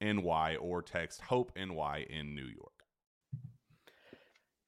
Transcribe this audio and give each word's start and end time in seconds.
NY 0.00 0.56
or 0.60 0.82
text 0.82 1.20
Hope 1.20 1.52
NY 1.56 2.06
in 2.08 2.34
New 2.34 2.46
York. 2.46 2.72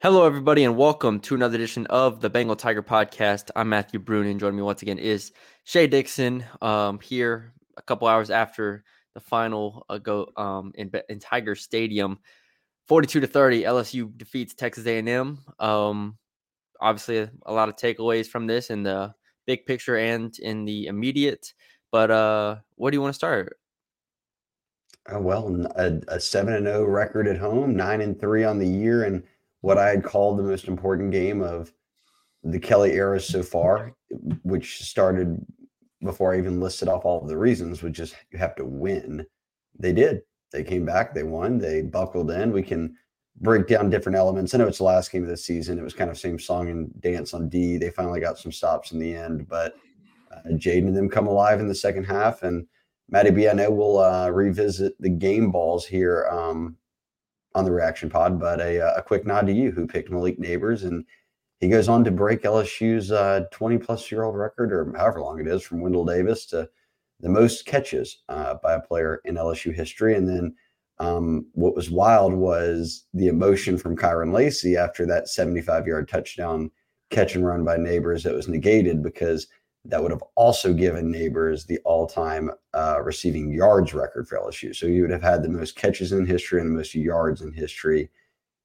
Hello, 0.03 0.25
everybody, 0.25 0.65
and 0.65 0.77
welcome 0.77 1.21
to 1.21 1.35
another 1.35 1.57
edition 1.57 1.87
of 1.87 2.21
the 2.21 2.31
Bengal 2.31 2.57
Tiger 2.57 2.83
Podcast. 2.83 3.51
I'm 3.55 3.69
Matthew 3.69 4.01
Brune, 4.01 4.27
and 4.27 4.41
joining 4.41 4.57
me 4.57 4.63
once 4.63 4.83
again 4.83 4.99
is 4.99 5.33
Shea 5.65 5.87
Dixon. 5.87 6.45
Um, 6.63 6.99
here 7.01 7.53
a 7.77 7.83
couple 7.83 8.09
hours 8.09 8.31
after 8.31 8.83
the 9.15 9.21
final 9.21 9.85
uh, 9.89 9.99
go 9.99 10.29
um, 10.37 10.73
in, 10.75 10.91
in 11.09 11.19
Tiger 11.19 11.55
Stadium, 11.55 12.19
42 12.89 13.21
to 13.21 13.27
30, 13.27 13.63
LSU 13.63 14.17
defeats 14.17 14.55
Texas 14.55 14.87
A&M. 14.87 15.39
Um, 15.59 16.19
obviously, 16.81 17.29
a, 17.47 17.53
lot 17.53 17.69
of 17.69 17.77
takeaways 17.77 18.27
from 18.27 18.47
this 18.47 18.71
in 18.71 18.83
the 18.83 19.15
big 19.47 19.65
picture 19.67 19.97
and 19.97 20.37
in 20.39 20.65
the 20.65 20.87
immediate. 20.87 21.53
But 21.93 22.11
uh, 22.11 22.57
where 22.77 22.91
do 22.91 22.97
you 22.97 23.03
want 23.03 23.13
to 23.13 23.19
start? 23.19 23.59
Uh, 25.13 25.19
well, 25.19 25.67
a, 25.77 26.01
a 26.09 26.21
seven 26.21 26.55
and 26.55 26.67
zero 26.67 26.83
oh 26.83 26.85
record 26.85 27.27
at 27.27 27.39
home, 27.39 27.75
nine 27.75 28.01
and 28.01 28.21
three 28.21 28.45
on 28.45 28.59
the 28.59 28.69
year, 28.69 29.05
and 29.05 29.23
what 29.61 29.79
I 29.79 29.89
had 29.89 30.05
called 30.05 30.39
the 30.39 30.43
most 30.43 30.69
important 30.69 31.11
game 31.11 31.43
of 31.43 31.73
the 32.45 32.59
Kelly 32.59 32.93
era 32.93 33.21
so 33.21 33.43
far, 33.43 33.95
which 34.43 34.83
started 34.83 35.45
before 36.03 36.35
I 36.35 36.39
even 36.39 36.61
listed 36.61 36.89
off 36.89 37.05
all 37.05 37.23
of 37.23 37.29
the 37.29 37.37
reasons, 37.37 37.83
which 37.83 37.99
is 37.99 38.15
you 38.33 38.39
have 38.39 38.55
to 38.57 38.65
win. 38.65 39.27
They 39.79 39.93
did. 39.93 40.23
They 40.53 40.65
came 40.65 40.85
back. 40.85 41.15
They 41.15 41.23
won. 41.23 41.59
They 41.59 41.83
buckled 41.83 42.31
in. 42.31 42.53
We 42.53 42.63
can 42.63 42.97
break 43.41 43.67
down 43.67 43.91
different 43.91 44.17
elements. 44.17 44.55
I 44.55 44.59
know 44.59 44.67
it's 44.67 44.79
the 44.79 44.85
last 44.85 45.13
game 45.13 45.23
of 45.23 45.29
the 45.29 45.37
season. 45.37 45.79
It 45.79 45.85
was 45.85 45.95
kind 45.95 46.11
of 46.11 46.19
same 46.19 46.39
song 46.39 46.69
and 46.69 47.01
dance 47.01 47.35
on 47.35 47.49
D. 47.49 47.77
They 47.77 47.91
finally 47.91 48.21
got 48.21 48.39
some 48.39 48.53
stops 48.53 48.93
in 48.93 48.99
the 48.99 49.15
end, 49.15 49.49
but 49.49 49.75
uh, 50.33 50.51
Jayden 50.51 50.89
and 50.89 50.97
them 50.97 51.09
come 51.09 51.27
alive 51.27 51.61
in 51.61 51.69
the 51.69 51.75
second 51.75 52.05
half 52.05 52.43
and 52.43 52.67
Matty 53.11 53.31
B, 53.31 53.49
I 53.49 53.53
know 53.53 53.71
we'll 53.71 53.99
uh, 53.99 54.29
revisit 54.31 54.95
the 55.01 55.11
game 55.11 55.51
balls 55.51 55.85
here 55.85 56.29
um, 56.31 56.77
on 57.57 57.65
the 57.65 57.73
reaction 57.73 58.09
pod, 58.09 58.39
but 58.39 58.61
a, 58.61 58.81
uh, 58.81 58.95
a, 58.97 59.03
quick 59.03 59.27
nod 59.27 59.47
to 59.47 59.53
you 59.53 59.73
who 59.73 59.87
picked 59.87 60.11
Malik 60.11 60.39
Nabers. 60.39 60.85
And 60.85 61.05
he 61.59 61.69
goes 61.69 61.89
on 61.89 62.05
to 62.05 62.13
break 62.13 62.43
LSU's 62.43 63.11
uh, 63.11 63.47
20 63.51 63.79
plus 63.79 64.11
year 64.13 64.23
old 64.23 64.37
record, 64.37 64.73
or 64.73 64.93
however 64.97 65.21
long 65.21 65.41
it 65.41 65.49
is, 65.49 65.63
from 65.63 65.81
Wendell 65.81 66.05
Davis 66.05 66.47
to 66.47 66.69
the 67.19 67.29
most 67.29 67.67
catches 67.67 68.19
uh, 68.29 68.55
by 68.63 68.75
a 68.75 68.81
player 68.81 69.21
in 69.25 69.35
LSU 69.35 69.75
history. 69.75 70.15
And 70.17 70.29
then 70.29 70.55
um, 71.01 71.47
what 71.55 71.75
was 71.75 71.91
wild 71.91 72.33
was 72.33 73.07
the 73.13 73.27
emotion 73.27 73.77
from 73.77 73.97
Kyren 73.97 74.33
Lacy 74.33 74.77
after 74.77 75.05
that 75.07 75.29
75 75.29 75.87
yard 75.87 76.09
touchdown 76.09 76.71
catch 77.11 77.35
and 77.35 77.45
run 77.45 77.65
by 77.65 77.77
Nabers 77.77 78.23
that 78.23 78.35
was 78.35 78.47
negated 78.47 79.03
because 79.03 79.49
that 79.85 80.03
would 80.03 80.11
have 80.11 80.23
also 80.35 80.75
given 80.75 81.13
Nabers 81.13 81.67
the 81.67 81.79
all-time 81.85 82.51
uh, 82.75 83.01
receiving 83.03 83.51
yards 83.51 83.95
record 83.95 84.29
for 84.29 84.39
LSU. 84.39 84.75
So 84.77 84.87
he 84.87 85.01
would 85.01 85.11
have 85.11 85.23
had 85.23 85.43
the 85.43 85.49
most 85.49 85.75
catches 85.75 86.13
in 86.13 86.27
history 86.27 86.61
and 86.61 86.71
the 86.71 86.75
most 86.77 86.95
yards 86.95 87.41
in 87.41 87.53
history. 87.53 88.11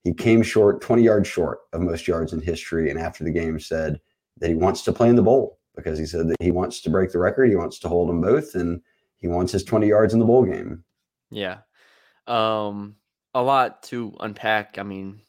He 0.03 0.13
came 0.13 0.43
short, 0.43 0.81
20 0.81 1.03
yards 1.03 1.27
short 1.27 1.59
of 1.73 1.81
most 1.81 2.07
yards 2.07 2.33
in 2.33 2.41
history, 2.41 2.89
and 2.89 2.99
after 2.99 3.23
the 3.23 3.31
game 3.31 3.59
said 3.59 3.99
that 4.37 4.49
he 4.49 4.55
wants 4.55 4.81
to 4.83 4.93
play 4.93 5.09
in 5.09 5.15
the 5.15 5.23
bowl 5.23 5.59
because 5.75 5.97
he 5.97 6.05
said 6.05 6.27
that 6.27 6.41
he 6.41 6.51
wants 6.51 6.81
to 6.81 6.89
break 6.89 7.11
the 7.11 7.19
record, 7.19 7.49
he 7.49 7.55
wants 7.55 7.79
to 7.79 7.87
hold 7.87 8.09
them 8.09 8.21
both, 8.21 8.55
and 8.55 8.81
he 9.17 9.27
wants 9.27 9.51
his 9.51 9.63
20 9.63 9.87
yards 9.87 10.13
in 10.13 10.19
the 10.19 10.25
bowl 10.25 10.43
game. 10.43 10.83
Yeah, 11.31 11.59
um, 12.27 12.95
a 13.33 13.41
lot 13.41 13.83
to 13.83 14.15
unpack. 14.19 14.77
I 14.77 14.83
mean, 14.83 15.21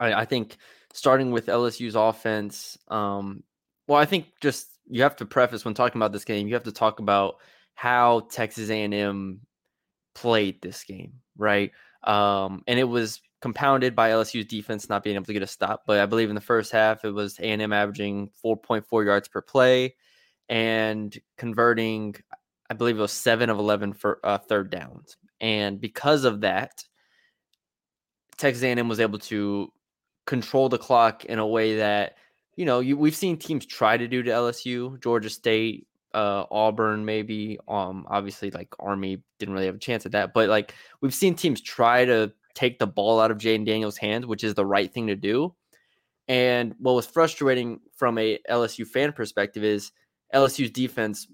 I, 0.00 0.12
I 0.12 0.24
think 0.24 0.56
starting 0.92 1.30
with 1.30 1.46
LSU's 1.46 1.94
offense, 1.94 2.76
um, 2.88 3.44
well, 3.86 3.98
I 3.98 4.06
think 4.06 4.26
just 4.40 4.73
you 4.86 5.02
have 5.02 5.16
to 5.16 5.26
preface 5.26 5.64
when 5.64 5.74
talking 5.74 5.98
about 5.98 6.12
this 6.12 6.24
game, 6.24 6.46
you 6.46 6.54
have 6.54 6.64
to 6.64 6.72
talk 6.72 6.98
about 7.00 7.36
how 7.74 8.20
Texas 8.30 8.70
A&M 8.70 9.40
played 10.14 10.60
this 10.62 10.84
game, 10.84 11.14
right? 11.36 11.72
Um, 12.04 12.62
and 12.66 12.78
it 12.78 12.84
was 12.84 13.20
compounded 13.40 13.94
by 13.94 14.10
LSU's 14.10 14.46
defense 14.46 14.88
not 14.88 15.02
being 15.02 15.16
able 15.16 15.26
to 15.26 15.32
get 15.32 15.42
a 15.42 15.46
stop. 15.46 15.82
But 15.86 16.00
I 16.00 16.06
believe 16.06 16.28
in 16.28 16.34
the 16.34 16.40
first 16.40 16.72
half, 16.72 17.04
it 17.04 17.10
was 17.10 17.38
A&M 17.38 17.72
averaging 17.72 18.30
4.4 18.44 19.04
yards 19.04 19.28
per 19.28 19.42
play 19.42 19.96
and 20.48 21.16
converting, 21.36 22.14
I 22.70 22.74
believe 22.74 22.96
it 22.96 23.02
was 23.02 23.12
seven 23.12 23.50
of 23.50 23.58
11 23.58 23.94
for 23.94 24.20
uh, 24.24 24.38
third 24.38 24.70
downs. 24.70 25.16
And 25.40 25.80
because 25.80 26.24
of 26.24 26.40
that, 26.42 26.84
Texas 28.36 28.62
A&M 28.62 28.88
was 28.88 29.00
able 29.00 29.18
to 29.20 29.70
control 30.26 30.68
the 30.68 30.78
clock 30.78 31.24
in 31.24 31.38
a 31.38 31.46
way 31.46 31.76
that 31.76 32.16
you 32.56 32.64
know, 32.64 32.80
you, 32.80 32.96
we've 32.96 33.16
seen 33.16 33.36
teams 33.36 33.66
try 33.66 33.96
to 33.96 34.06
do 34.06 34.22
to 34.22 34.30
LSU, 34.30 35.00
Georgia 35.00 35.30
State, 35.30 35.86
uh, 36.14 36.44
Auburn, 36.50 37.04
maybe. 37.04 37.58
Um, 37.66 38.06
obviously, 38.08 38.50
like 38.50 38.68
Army 38.78 39.22
didn't 39.38 39.54
really 39.54 39.66
have 39.66 39.74
a 39.74 39.78
chance 39.78 40.06
at 40.06 40.12
that, 40.12 40.32
but 40.32 40.48
like 40.48 40.74
we've 41.00 41.14
seen 41.14 41.34
teams 41.34 41.60
try 41.60 42.04
to 42.04 42.32
take 42.54 42.78
the 42.78 42.86
ball 42.86 43.20
out 43.20 43.30
of 43.30 43.38
Jayden 43.38 43.66
Daniels' 43.66 43.96
hands, 43.96 44.26
which 44.26 44.44
is 44.44 44.54
the 44.54 44.64
right 44.64 44.92
thing 44.92 45.08
to 45.08 45.16
do. 45.16 45.54
And 46.28 46.74
what 46.78 46.94
was 46.94 47.06
frustrating 47.06 47.80
from 47.96 48.16
a 48.16 48.38
LSU 48.48 48.86
fan 48.86 49.12
perspective 49.12 49.64
is 49.64 49.92
LSU's 50.32 50.70
defense 50.70 51.26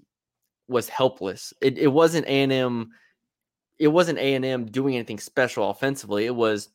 was 0.67 0.89
helpless. 0.89 1.53
It, 1.61 1.77
it 1.77 1.87
wasn't 1.87 2.25
A 2.25 2.43
and 2.43 2.51
M. 2.51 2.89
It 3.79 3.87
wasn't 3.87 4.19
A 4.19 4.33
and 4.33 4.43
M 4.43 4.65
doing 4.65 4.95
anything 4.95 5.19
special 5.19 5.69
offensively. 5.69 6.25
It 6.25 6.35
was, 6.35 6.69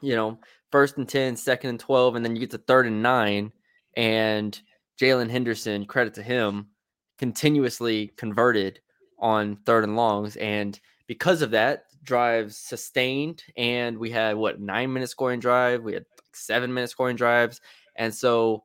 you 0.00 0.14
know, 0.14 0.38
first 0.70 0.96
and 0.96 1.08
10, 1.08 1.36
second 1.36 1.70
and 1.70 1.80
12, 1.80 2.14
and 2.14 2.24
then 2.24 2.34
you 2.34 2.40
get 2.40 2.50
to 2.50 2.58
third 2.58 2.86
and 2.86 3.02
nine 3.02 3.52
and 3.96 4.60
Jaylen 5.00 5.30
Henderson, 5.30 5.86
credit 5.86 6.14
to 6.14 6.22
him, 6.22 6.68
continuously 7.18 8.08
converted 8.16 8.80
on 9.18 9.56
third 9.66 9.84
and 9.84 9.96
longs. 9.96 10.36
And 10.36 10.78
because 11.06 11.42
of 11.42 11.50
that, 11.52 11.84
drives 12.02 12.56
sustained. 12.56 13.42
And 13.56 13.98
we 13.98 14.10
had 14.10 14.36
what 14.36 14.60
nine 14.60 14.92
minute 14.92 15.10
scoring 15.10 15.40
drive, 15.40 15.82
we 15.82 15.94
had 15.94 16.04
seven 16.32 16.72
minute 16.72 16.90
scoring 16.90 17.16
drives. 17.16 17.60
And 17.96 18.14
so 18.14 18.64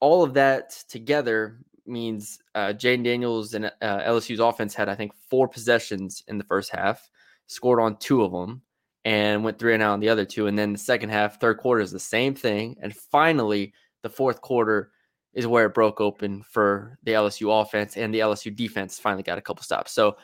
all 0.00 0.22
of 0.22 0.34
that 0.34 0.70
together 0.88 1.58
means 1.86 2.38
uh, 2.54 2.72
Daniels 2.72 3.54
and 3.54 3.66
uh, 3.66 3.70
LSU's 3.82 4.40
offense 4.40 4.74
had, 4.74 4.88
I 4.88 4.94
think, 4.94 5.12
four 5.28 5.48
possessions 5.48 6.22
in 6.28 6.38
the 6.38 6.44
first 6.44 6.70
half, 6.70 7.08
scored 7.46 7.80
on 7.80 7.96
two 7.98 8.22
of 8.22 8.32
them, 8.32 8.62
and 9.04 9.44
went 9.44 9.58
three 9.58 9.74
and 9.74 9.82
out 9.82 9.92
on 9.92 10.00
the 10.00 10.08
other 10.08 10.24
two. 10.24 10.46
And 10.46 10.58
then 10.58 10.72
the 10.72 10.78
second 10.78 11.10
half, 11.10 11.40
third 11.40 11.58
quarter 11.58 11.82
is 11.82 11.92
the 11.92 12.00
same 12.00 12.34
thing. 12.34 12.76
And 12.80 12.94
finally, 12.94 13.72
the 14.04 14.10
fourth 14.10 14.40
quarter 14.40 14.92
is 15.32 15.48
where 15.48 15.66
it 15.66 15.74
broke 15.74 16.00
open 16.00 16.44
for 16.44 16.96
the 17.02 17.12
LSU 17.12 17.60
offense, 17.60 17.96
and 17.96 18.14
the 18.14 18.20
LSU 18.20 18.54
defense 18.54 19.00
finally 19.00 19.24
got 19.24 19.38
a 19.38 19.40
couple 19.40 19.64
stops. 19.64 19.90
So, 19.90 20.16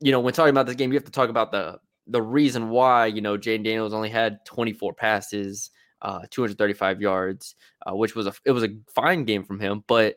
you 0.00 0.10
know, 0.10 0.20
when 0.20 0.32
talking 0.32 0.50
about 0.50 0.66
this 0.66 0.76
game, 0.76 0.90
you 0.90 0.96
have 0.96 1.04
to 1.04 1.10
talk 1.10 1.28
about 1.28 1.52
the 1.52 1.78
the 2.06 2.22
reason 2.22 2.70
why 2.70 3.04
you 3.06 3.20
know 3.20 3.36
Jayden 3.36 3.64
Daniels 3.64 3.92
only 3.92 4.08
had 4.08 4.42
24 4.46 4.94
passes, 4.94 5.70
uh, 6.00 6.20
235 6.30 7.02
yards, 7.02 7.56
uh, 7.86 7.94
which 7.94 8.14
was 8.14 8.26
a 8.26 8.32
it 8.46 8.52
was 8.52 8.62
a 8.62 8.68
fine 8.88 9.24
game 9.24 9.44
from 9.44 9.60
him, 9.60 9.84
but 9.86 10.16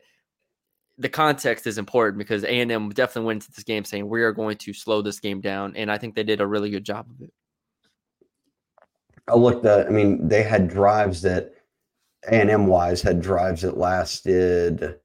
the 0.97 1.09
context 1.09 1.65
is 1.65 1.79
important 1.79 2.19
because 2.19 2.43
A&M 2.43 2.89
definitely 2.89 3.25
went 3.25 3.43
into 3.43 3.51
this 3.51 3.63
game 3.63 3.83
saying 3.83 4.07
we 4.07 4.21
are 4.21 4.31
going 4.31 4.55
to 4.57 4.71
slow 4.71 5.01
this 5.01 5.19
game 5.19 5.41
down, 5.41 5.75
and 5.75 5.91
I 5.91 5.97
think 5.97 6.15
they 6.15 6.23
did 6.23 6.39
a 6.39 6.47
really 6.47 6.69
good 6.69 6.85
job 6.85 7.07
of 7.09 7.21
it. 7.21 7.33
I 9.27 9.35
looked 9.35 9.65
at. 9.65 9.87
I 9.87 9.89
mean, 9.89 10.27
they 10.27 10.43
had 10.43 10.67
drives 10.67 11.23
that 11.23 11.53
A&M 12.27 12.67
wise 12.67 13.01
had 13.01 13.21
drives 13.21 13.61
that 13.63 13.77
lasted 13.77 14.95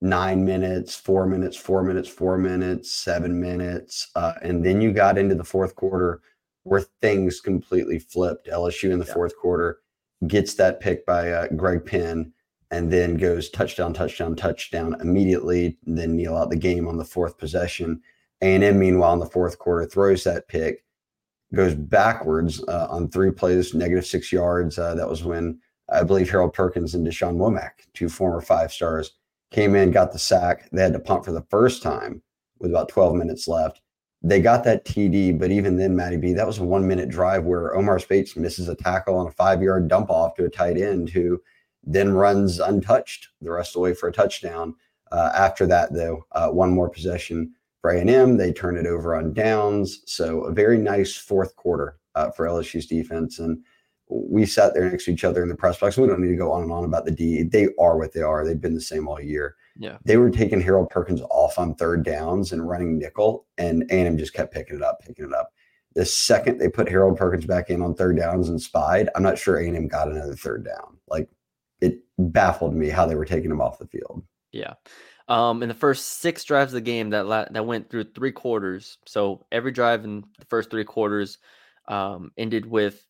nine 0.00 0.44
minutes, 0.44 0.94
four 0.94 1.26
minutes, 1.26 1.56
four 1.56 1.82
minutes, 1.82 2.08
four 2.08 2.38
minutes, 2.38 2.90
seven 2.92 3.40
minutes, 3.40 4.10
uh, 4.14 4.34
and 4.42 4.64
then 4.64 4.80
you 4.80 4.92
got 4.92 5.18
into 5.18 5.34
the 5.34 5.44
fourth 5.44 5.74
quarter 5.74 6.20
where 6.64 6.82
things 7.00 7.40
completely 7.40 7.98
flipped. 7.98 8.48
LSU 8.48 8.90
in 8.90 8.98
the 8.98 9.06
yeah. 9.06 9.14
fourth 9.14 9.36
quarter 9.36 9.78
gets 10.26 10.54
that 10.54 10.80
pick 10.80 11.06
by 11.06 11.30
uh, 11.30 11.46
Greg 11.56 11.84
Penn 11.84 12.32
and 12.70 12.92
then 12.92 13.16
goes 13.16 13.48
touchdown, 13.48 13.94
touchdown, 13.94 14.36
touchdown 14.36 14.96
immediately. 15.00 15.78
Then 15.84 16.16
kneel 16.16 16.36
out 16.36 16.50
the 16.50 16.56
game 16.56 16.86
on 16.86 16.98
the 16.98 17.04
fourth 17.04 17.38
possession. 17.38 18.02
A&M, 18.42 18.78
meanwhile, 18.78 19.14
in 19.14 19.18
the 19.18 19.26
fourth 19.26 19.58
quarter, 19.58 19.86
throws 19.86 20.22
that 20.24 20.46
pick, 20.48 20.84
goes 21.54 21.74
backwards 21.74 22.62
uh, 22.68 22.86
on 22.90 23.08
three 23.08 23.30
plays, 23.30 23.74
negative 23.74 24.06
six 24.06 24.30
yards. 24.30 24.78
Uh, 24.78 24.94
that 24.94 25.08
was 25.08 25.24
when 25.24 25.58
I 25.90 26.02
believe 26.02 26.30
Harold 26.30 26.52
Perkins 26.52 26.94
and 26.94 27.06
Da'Shawn 27.06 27.36
Womack, 27.36 27.86
two 27.94 28.08
former 28.08 28.40
five 28.40 28.72
stars, 28.72 29.12
came 29.50 29.74
in, 29.74 29.90
got 29.90 30.12
the 30.12 30.18
sack. 30.18 30.68
They 30.70 30.82
had 30.82 30.92
to 30.92 30.98
punt 30.98 31.24
for 31.24 31.32
the 31.32 31.46
first 31.48 31.82
time 31.82 32.22
with 32.58 32.70
about 32.70 32.88
12 32.88 33.14
minutes 33.14 33.48
left. 33.48 33.80
They 34.20 34.40
got 34.40 34.64
that 34.64 34.84
TD, 34.84 35.38
but 35.38 35.50
even 35.50 35.76
then, 35.76 35.94
Matty 35.94 36.16
B, 36.16 36.32
that 36.32 36.46
was 36.46 36.58
a 36.58 36.64
one 36.64 36.86
minute 36.86 37.08
drive 37.08 37.44
where 37.44 37.74
Omar 37.74 37.98
Speights 38.00 38.36
misses 38.36 38.68
a 38.68 38.74
tackle 38.74 39.16
on 39.16 39.28
a 39.28 39.32
five 39.32 39.62
yard 39.62 39.88
dump 39.88 40.10
off 40.10 40.34
to 40.34 40.44
a 40.44 40.50
tight 40.50 40.76
end 40.76 41.10
who– 41.10 41.40
then 41.88 42.12
runs 42.12 42.60
untouched 42.60 43.28
the 43.40 43.50
rest 43.50 43.70
of 43.70 43.74
the 43.74 43.80
way 43.80 43.94
for 43.94 44.08
a 44.08 44.12
touchdown. 44.12 44.74
Uh, 45.10 45.30
after 45.34 45.66
that, 45.66 45.92
though, 45.92 46.26
uh, 46.32 46.48
one 46.48 46.70
more 46.70 46.90
possession 46.90 47.54
for 47.80 47.90
A&M. 47.90 48.36
They 48.36 48.52
turn 48.52 48.76
it 48.76 48.86
over 48.86 49.14
on 49.14 49.32
downs. 49.32 50.02
So 50.06 50.42
a 50.42 50.52
very 50.52 50.78
nice 50.78 51.16
fourth 51.16 51.56
quarter 51.56 51.96
uh, 52.14 52.30
for 52.30 52.46
LSU's 52.46 52.86
defense. 52.86 53.38
And 53.38 53.64
we 54.08 54.46
sat 54.46 54.74
there 54.74 54.88
next 54.90 55.04
to 55.04 55.12
each 55.12 55.24
other 55.24 55.42
in 55.42 55.48
the 55.48 55.54
press 55.54 55.78
box. 55.78 55.96
We 55.96 56.06
don't 56.06 56.20
need 56.20 56.30
to 56.30 56.36
go 56.36 56.52
on 56.52 56.62
and 56.62 56.72
on 56.72 56.84
about 56.84 57.04
the 57.04 57.10
D. 57.10 57.42
They 57.42 57.68
are 57.78 57.98
what 57.98 58.12
they 58.12 58.22
are. 58.22 58.44
They've 58.44 58.60
been 58.60 58.74
the 58.74 58.80
same 58.80 59.06
all 59.06 59.20
year. 59.20 59.56
Yeah. 59.78 59.98
They 60.04 60.16
were 60.16 60.30
taking 60.30 60.60
Harold 60.60 60.90
Perkins 60.90 61.20
off 61.30 61.58
on 61.58 61.74
third 61.74 62.04
downs 62.04 62.52
and 62.52 62.68
running 62.68 62.98
nickel, 62.98 63.46
and 63.58 63.84
A&M 63.90 64.18
just 64.18 64.34
kept 64.34 64.52
picking 64.52 64.76
it 64.76 64.82
up, 64.82 65.00
picking 65.00 65.26
it 65.26 65.34
up. 65.34 65.52
The 65.94 66.04
second 66.04 66.58
they 66.58 66.68
put 66.68 66.88
Harold 66.88 67.16
Perkins 67.16 67.46
back 67.46 67.70
in 67.70 67.82
on 67.82 67.94
third 67.94 68.16
downs 68.16 68.48
and 68.48 68.60
spied, 68.60 69.08
I'm 69.14 69.22
not 69.22 69.38
sure 69.38 69.58
A&M 69.58 69.88
got 69.88 70.08
another 70.08 70.36
third 70.36 70.64
down. 70.64 70.98
Like 71.08 71.28
it 71.80 71.98
baffled 72.18 72.74
me 72.74 72.88
how 72.88 73.06
they 73.06 73.14
were 73.14 73.24
taking 73.24 73.50
him 73.50 73.60
off 73.60 73.78
the 73.78 73.86
field. 73.86 74.22
Yeah. 74.52 74.74
Um, 75.28 75.62
in 75.62 75.68
the 75.68 75.74
first 75.74 76.20
six 76.20 76.44
drives 76.44 76.72
of 76.72 76.76
the 76.76 76.80
game 76.80 77.10
that 77.10 77.26
la- 77.26 77.48
that 77.50 77.66
went 77.66 77.90
through 77.90 78.04
three 78.14 78.32
quarters, 78.32 78.96
so 79.06 79.44
every 79.52 79.72
drive 79.72 80.04
in 80.04 80.24
the 80.38 80.46
first 80.46 80.70
three 80.70 80.84
quarters 80.84 81.38
um, 81.86 82.30
ended 82.38 82.64
with 82.64 83.04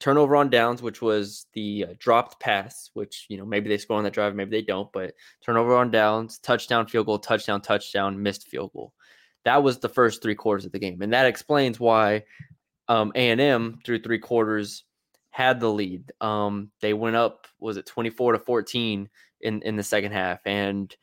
turnover 0.00 0.36
on 0.36 0.50
downs, 0.50 0.82
which 0.82 1.00
was 1.00 1.46
the 1.54 1.86
uh, 1.90 1.94
dropped 1.98 2.40
pass, 2.40 2.90
which 2.94 3.26
you 3.28 3.36
know 3.36 3.44
maybe 3.44 3.68
they 3.68 3.78
score 3.78 3.96
on 3.96 4.04
that 4.04 4.12
drive, 4.12 4.34
maybe 4.34 4.50
they 4.50 4.62
don't, 4.62 4.92
but 4.92 5.14
turnover 5.44 5.74
on 5.76 5.90
downs, 5.90 6.38
touchdown, 6.38 6.86
field 6.86 7.06
goal, 7.06 7.18
touchdown, 7.18 7.60
touchdown, 7.60 8.22
missed 8.22 8.48
field 8.48 8.72
goal. 8.72 8.92
That 9.44 9.62
was 9.62 9.78
the 9.78 9.88
first 9.88 10.22
three 10.22 10.34
quarters 10.34 10.64
of 10.64 10.72
the 10.72 10.78
game, 10.78 11.02
and 11.02 11.12
that 11.12 11.26
explains 11.26 11.78
why 11.78 12.24
um, 12.88 13.12
A 13.14 13.30
and 13.30 13.40
M 13.40 13.78
through 13.84 14.02
three 14.02 14.18
quarters 14.18 14.84
had 15.30 15.58
the 15.58 15.68
lead. 15.68 16.12
Um, 16.20 16.70
they 16.80 16.94
went 16.94 17.16
up, 17.16 17.48
was 17.58 17.76
it 17.76 17.86
24 17.86 18.34
to 18.34 18.38
14 18.38 19.08
in, 19.40 19.62
in 19.62 19.76
the 19.76 19.82
second 19.82 20.12
half. 20.12 20.40
And 20.46 20.94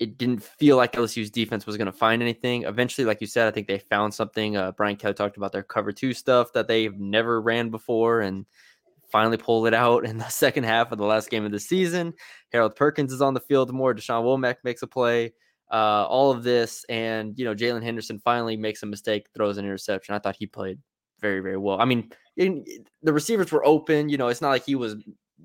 it 0.00 0.16
didn't 0.16 0.42
feel 0.42 0.78
like 0.78 0.92
LSU's 0.92 1.30
defense 1.30 1.66
was 1.66 1.76
going 1.76 1.86
to 1.86 1.92
find 1.92 2.22
anything. 2.22 2.64
Eventually, 2.64 3.04
like 3.04 3.20
you 3.20 3.26
said, 3.26 3.46
I 3.46 3.50
think 3.50 3.68
they 3.68 3.78
found 3.78 4.14
something. 4.14 4.56
Uh, 4.56 4.72
Brian 4.72 4.96
Kelly 4.96 5.12
talked 5.12 5.36
about 5.36 5.52
their 5.52 5.62
cover 5.62 5.92
two 5.92 6.14
stuff 6.14 6.54
that 6.54 6.66
they've 6.66 6.98
never 6.98 7.40
ran 7.40 7.68
before 7.68 8.22
and 8.22 8.46
finally 9.12 9.36
pulled 9.36 9.66
it 9.66 9.74
out 9.74 10.04
in 10.06 10.16
the 10.16 10.28
second 10.28 10.64
half 10.64 10.90
of 10.90 10.98
the 10.98 11.04
last 11.04 11.28
game 11.28 11.44
of 11.44 11.52
the 11.52 11.60
season. 11.60 12.14
Harold 12.50 12.76
Perkins 12.76 13.12
is 13.12 13.20
on 13.20 13.34
the 13.34 13.40
field 13.40 13.70
more. 13.72 13.94
Da'Shawn 13.94 14.24
Womack 14.24 14.56
makes 14.64 14.82
a 14.82 14.86
play. 14.86 15.34
Uh, 15.70 16.04
all 16.08 16.32
of 16.32 16.42
this, 16.42 16.84
and 16.88 17.38
you 17.38 17.44
know, 17.44 17.54
Jaylen 17.54 17.82
Henderson 17.82 18.18
finally 18.24 18.56
makes 18.56 18.82
a 18.82 18.86
mistake, 18.86 19.28
throws 19.36 19.56
an 19.56 19.64
interception. 19.64 20.16
I 20.16 20.18
thought 20.18 20.34
he 20.36 20.46
played 20.46 20.80
very, 21.20 21.38
very 21.40 21.58
well. 21.58 21.80
I 21.80 21.84
mean, 21.84 22.10
in, 22.36 22.64
the 23.02 23.12
receivers 23.12 23.52
were 23.52 23.64
open. 23.64 24.08
You 24.08 24.16
know, 24.16 24.28
it's 24.28 24.40
not 24.40 24.48
like 24.48 24.64
he 24.64 24.74
was 24.74 24.96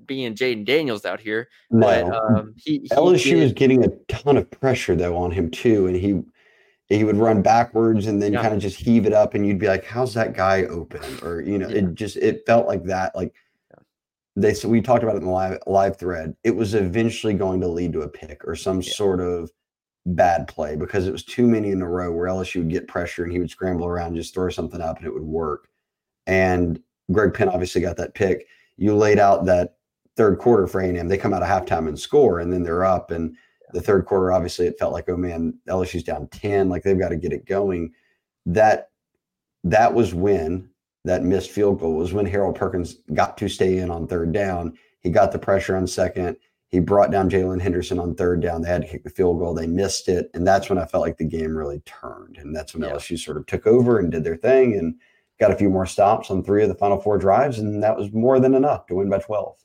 being 0.06 0.34
Jayden 0.34 0.64
Daniels 0.64 1.04
out 1.04 1.20
here. 1.20 1.48
No, 1.70 1.86
but, 1.86 2.14
um, 2.14 2.54
he, 2.56 2.80
he 2.80 2.88
LSU 2.88 3.30
did. 3.30 3.42
was 3.42 3.52
getting 3.52 3.84
a 3.84 3.88
ton 4.08 4.36
of 4.36 4.50
pressure 4.50 4.94
though 4.94 5.16
on 5.16 5.30
him 5.30 5.50
too, 5.50 5.86
and 5.86 5.96
he 5.96 6.22
he 6.88 7.02
would 7.04 7.16
run 7.16 7.42
backwards 7.42 8.06
and 8.06 8.22
then 8.22 8.32
yeah. 8.32 8.42
kind 8.42 8.54
of 8.54 8.60
just 8.60 8.78
heave 8.78 9.06
it 9.06 9.12
up, 9.12 9.34
and 9.34 9.46
you'd 9.46 9.58
be 9.58 9.68
like, 9.68 9.84
"How's 9.84 10.14
that 10.14 10.34
guy 10.34 10.64
open?" 10.64 11.02
Or 11.22 11.40
you 11.40 11.58
know, 11.58 11.68
yeah. 11.68 11.78
it 11.78 11.94
just 11.94 12.16
it 12.16 12.42
felt 12.46 12.66
like 12.66 12.84
that. 12.84 13.14
Like 13.14 13.34
they 14.36 14.54
so 14.54 14.68
we 14.68 14.80
talked 14.80 15.02
about 15.02 15.16
it 15.16 15.18
in 15.18 15.24
the 15.24 15.30
live 15.30 15.58
live 15.66 15.98
thread. 15.98 16.36
It 16.44 16.54
was 16.54 16.74
eventually 16.74 17.34
going 17.34 17.60
to 17.62 17.68
lead 17.68 17.92
to 17.94 18.02
a 18.02 18.08
pick 18.08 18.46
or 18.46 18.54
some 18.54 18.82
sort 18.82 19.20
of 19.20 19.50
bad 20.06 20.46
play 20.46 20.76
because 20.76 21.06
it 21.06 21.12
was 21.12 21.24
too 21.24 21.46
many 21.46 21.70
in 21.70 21.82
a 21.82 21.88
row 21.88 22.12
where 22.12 22.28
LSU 22.28 22.58
would 22.58 22.70
get 22.70 22.86
pressure 22.86 23.24
and 23.24 23.32
he 23.32 23.38
would 23.38 23.50
scramble 23.50 23.86
around, 23.86 24.14
just 24.14 24.34
throw 24.34 24.48
something 24.48 24.80
up, 24.80 24.98
and 24.98 25.06
it 25.06 25.12
would 25.12 25.22
work. 25.22 25.68
And 26.26 26.80
Greg 27.10 27.34
Penn 27.34 27.48
obviously 27.48 27.80
got 27.80 27.96
that 27.96 28.14
pick. 28.14 28.46
You 28.76 28.94
laid 28.94 29.18
out 29.18 29.46
that 29.46 29.75
third 30.16 30.38
quarter 30.38 30.66
for 30.66 30.80
A&M. 30.80 31.08
They 31.08 31.18
come 31.18 31.34
out 31.34 31.42
of 31.42 31.48
halftime 31.48 31.88
and 31.88 31.98
score, 31.98 32.40
and 32.40 32.52
then 32.52 32.62
they're 32.62 32.84
up. 32.84 33.10
And 33.10 33.36
the 33.72 33.80
third 33.80 34.06
quarter, 34.06 34.32
obviously, 34.32 34.66
it 34.66 34.78
felt 34.78 34.92
like, 34.92 35.08
oh 35.08 35.16
man, 35.16 35.58
LSU's 35.68 36.04
down 36.04 36.28
ten. 36.28 36.68
Like 36.68 36.82
they've 36.82 36.98
got 36.98 37.10
to 37.10 37.16
get 37.16 37.32
it 37.32 37.46
going. 37.46 37.92
That 38.46 38.90
that 39.64 39.92
was 39.92 40.14
when 40.14 40.68
that 41.04 41.24
missed 41.24 41.50
field 41.50 41.80
goal 41.80 41.94
was 41.94 42.12
when 42.12 42.26
Harold 42.26 42.56
Perkins 42.56 42.96
got 43.14 43.36
to 43.38 43.48
stay 43.48 43.78
in 43.78 43.90
on 43.90 44.06
third 44.06 44.32
down. 44.32 44.76
He 45.00 45.10
got 45.10 45.32
the 45.32 45.38
pressure 45.38 45.76
on 45.76 45.86
second. 45.86 46.36
He 46.68 46.80
brought 46.80 47.12
down 47.12 47.30
Jaylen 47.30 47.60
Henderson 47.60 47.98
on 48.00 48.14
third 48.14 48.40
down. 48.40 48.62
They 48.62 48.68
had 48.68 48.82
to 48.82 48.88
kick 48.88 49.04
the 49.04 49.10
field 49.10 49.38
goal. 49.38 49.54
They 49.54 49.68
missed 49.68 50.08
it, 50.08 50.30
and 50.34 50.46
that's 50.46 50.68
when 50.68 50.78
I 50.78 50.86
felt 50.86 51.02
like 51.02 51.16
the 51.16 51.24
game 51.24 51.56
really 51.56 51.80
turned. 51.80 52.38
And 52.38 52.54
that's 52.54 52.74
when 52.74 52.82
yeah. 52.82 52.90
LSU 52.90 53.18
sort 53.18 53.36
of 53.36 53.46
took 53.46 53.66
over 53.66 53.98
and 53.98 54.10
did 54.10 54.24
their 54.24 54.36
thing. 54.36 54.74
And 54.76 54.96
got 55.38 55.50
a 55.50 55.56
few 55.56 55.68
more 55.68 55.86
stops 55.86 56.30
on 56.30 56.42
three 56.42 56.62
of 56.62 56.68
the 56.68 56.74
final 56.74 57.00
four 57.00 57.18
drives, 57.18 57.58
and 57.58 57.82
that 57.82 57.96
was 57.96 58.12
more 58.12 58.40
than 58.40 58.54
enough 58.54 58.86
to 58.86 58.94
win 58.94 59.10
by 59.10 59.18
12. 59.18 59.56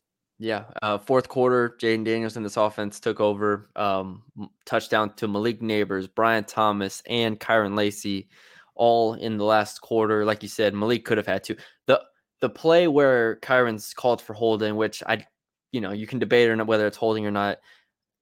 Yeah. 0.42 0.64
Uh, 0.82 0.98
fourth 0.98 1.30
quarter, 1.30 1.76
Jayden 1.80 2.04
Daniels 2.04 2.36
in 2.36 2.42
this 2.42 2.58
offense 2.58 3.00
took 3.00 3.20
over. 3.20 3.70
Um, 3.76 4.24
touchdown 4.66 5.14
to 5.18 5.28
Malik 5.28 5.62
Nabers, 5.62 6.10
Brian 6.14 6.46
Thomas, 6.46 7.04
and 7.06 7.40
Kyren 7.40 7.78
Lacy, 7.78 8.28
all 8.74 9.14
in 9.14 9.38
the 9.38 9.44
last 9.44 9.82
quarter. 9.82 10.26
Like 10.26 10.42
you 10.42 10.50
said, 10.50 10.74
Malik 10.74 11.06
could 11.06 11.20
have 11.20 11.28
had 11.28 11.44
to. 11.44 11.58
The 11.86 12.02
the 12.40 12.50
play 12.50 12.88
where 12.88 13.36
Kyren's 13.44 13.94
called 13.94 14.20
for 14.20 14.34
holding, 14.34 14.76
which 14.78 15.04
I, 15.06 15.28
you 15.72 15.80
know, 15.80 15.92
you 15.92 16.08
can 16.08 16.18
debate 16.18 16.50
or 16.50 16.56
not 16.56 16.66
whether 16.66 16.88
it's 16.88 16.98
holding 16.98 17.28
or 17.28 17.32
not. 17.32 17.60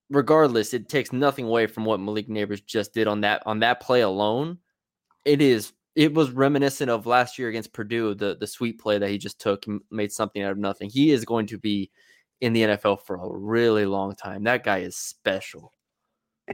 Regardless, 0.10 0.74
it 0.74 0.90
takes 0.90 1.14
nothing 1.14 1.46
away 1.46 1.68
from 1.68 1.86
what 1.86 2.02
Malik 2.02 2.28
Nabers 2.28 2.66
just 2.66 2.94
did 2.94 3.08
on 3.08 3.22
that 3.22 3.44
on 3.46 3.60
that 3.60 3.80
play 3.80 4.02
alone. 4.02 4.58
It 5.24 5.42
is 5.42 5.72
it 5.96 6.14
was 6.14 6.32
reminiscent 6.32 6.92
of 6.92 7.06
last 7.06 7.40
year 7.40 7.48
against 7.48 7.72
Purdue, 7.72 8.14
the 8.14 8.36
the 8.38 8.48
sweep 8.48 8.82
play 8.82 8.98
that 8.98 9.10
he 9.10 9.18
just 9.18 9.40
took 9.40 9.66
made 9.90 10.12
something 10.12 10.42
out 10.42 10.52
of 10.52 10.58
nothing. 10.58 10.90
He 10.90 11.12
is 11.12 11.24
going 11.24 11.48
to 11.48 11.58
be 11.58 11.90
in 12.42 12.54
the 12.54 12.62
NFL 12.62 13.02
for 13.02 13.18
a 13.18 13.30
really 13.30 13.86
long 13.86 14.16
time. 14.16 14.44
That 14.44 14.64
guy 14.64 14.80
is 14.80 14.96
special. 14.96 15.74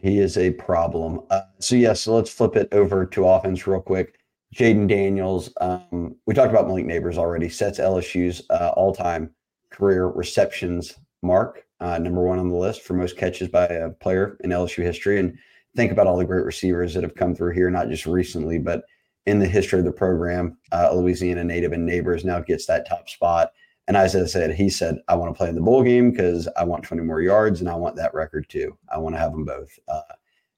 He 0.02 0.20
is 0.20 0.38
a 0.38 0.52
problem. 0.52 1.22
Uh, 1.30 1.42
so 1.60 1.76
yeah, 1.76 1.94
so 1.94 2.16
let's 2.16 2.30
flip 2.30 2.56
it 2.56 2.68
over 2.72 3.06
to 3.06 3.28
offense 3.28 3.66
real 3.66 3.82
quick. 3.82 4.20
Jayden 4.54 4.88
Daniels. 4.88 5.52
Um, 5.62 6.16
we 6.26 6.34
talked 6.34 6.52
about 6.52 6.68
Malik 6.68 6.86
Nabers 6.86 7.18
already. 7.18 7.50
Sets 7.50 7.80
LSU's 7.80 8.42
uh, 8.50 8.72
all-time 8.76 9.30
career 9.70 10.08
receptions 10.08 10.94
mark, 11.22 11.66
uh, 11.80 11.98
number 11.98 12.22
one 12.22 12.40
on 12.40 12.50
the 12.50 12.56
list 12.56 12.82
for 12.82 12.94
most 12.94 13.18
catches 13.18 13.50
by 13.50 13.66
a 13.66 13.90
player 13.90 14.38
in 14.44 14.52
LSU 14.52 14.84
history, 14.84 15.20
and 15.20 15.38
think 15.76 15.92
about 15.92 16.08
all 16.08 16.18
the 16.18 16.26
great 16.26 16.46
receivers 16.46 16.94
that 16.94 17.04
have 17.04 17.16
come 17.16 17.36
through 17.36 17.54
here, 17.54 17.70
not 17.70 17.90
just 17.90 18.06
recently, 18.06 18.58
but 18.58 18.84
in 19.26 19.40
the 19.40 19.48
history 19.48 19.80
of 19.80 19.86
the 19.86 19.92
program. 19.92 20.58
Uh, 20.72 20.94
Louisiana 20.94 21.44
native 21.44 21.74
and 21.74 21.88
Nabers 21.88 22.24
now 22.24 22.40
gets 22.40 22.66
that 22.68 22.88
top 22.88 23.10
spot. 23.10 23.52
And 23.88 23.96
as 23.96 24.16
I 24.16 24.26
said, 24.26 24.56
he 24.56 24.70
said, 24.70 25.00
I 25.08 25.16
want 25.16 25.34
to 25.34 25.38
play 25.38 25.50
in 25.50 25.56
the 25.56 25.62
bowl 25.62 25.84
game 25.84 26.12
because 26.12 26.48
I 26.58 26.64
want 26.64 26.84
20 26.84 27.04
more 27.04 27.22
yards 27.22 27.60
and 27.60 27.70
I 27.70 27.76
want 27.76 27.96
that 27.98 28.14
record 28.14 28.50
too. 28.50 28.78
I 28.92 28.98
want 28.98 29.16
to 29.16 29.20
have 29.20 29.32
them 29.32 29.46
both. 29.46 29.78
Uh, 29.88 30.02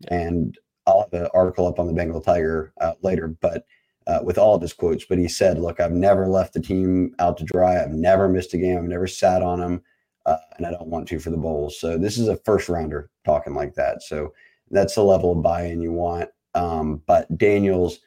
and 0.08 0.58
I'll 0.86 1.02
have 1.02 1.22
an 1.22 1.28
article 1.34 1.68
up 1.68 1.80
on 1.80 1.88
the 1.88 1.94
Bengal 1.94 2.22
Tiger 2.22 2.72
uh, 2.80 2.94
later, 3.02 3.28
but 3.28 3.66
uh, 4.08 4.20
with 4.24 4.38
all 4.38 4.56
of 4.56 4.62
his 4.62 4.72
quotes. 4.72 5.04
But 5.04 5.18
he 5.18 5.28
said, 5.28 5.60
Look, 5.60 5.82
I've 5.82 5.92
never 5.92 6.28
left 6.28 6.54
the 6.54 6.62
team 6.62 7.14
out 7.20 7.38
to 7.38 7.44
dry. 7.44 7.82
I've 7.82 7.92
never 7.92 8.30
missed 8.30 8.54
a 8.54 8.58
game. 8.58 8.78
I've 8.78 8.84
never 8.86 9.08
sat 9.08 9.42
on 9.42 9.60
them. 9.60 9.84
Uh, 10.26 10.38
and 10.58 10.66
I 10.66 10.72
don't 10.72 10.88
want 10.88 11.08
to 11.10 11.20
for 11.20 11.30
the 11.30 11.38
Bowls. 11.38 11.80
So 11.80 11.98
this 11.98 12.18
is 12.18 12.28
a 12.28 12.38
first 12.38 12.70
rounder 12.70 13.10
talking 13.26 13.54
like 13.54 13.76
that. 13.76 14.02
So 14.04 14.34
that's 14.72 14.96
the 14.96 15.04
level 15.04 15.32
of 15.32 15.42
buy 15.42 15.64
in 15.64 15.82
you 15.82 15.92
want. 15.92 16.30
Um, 16.54 17.02
but 17.06 17.38
Daniels, 17.38 18.00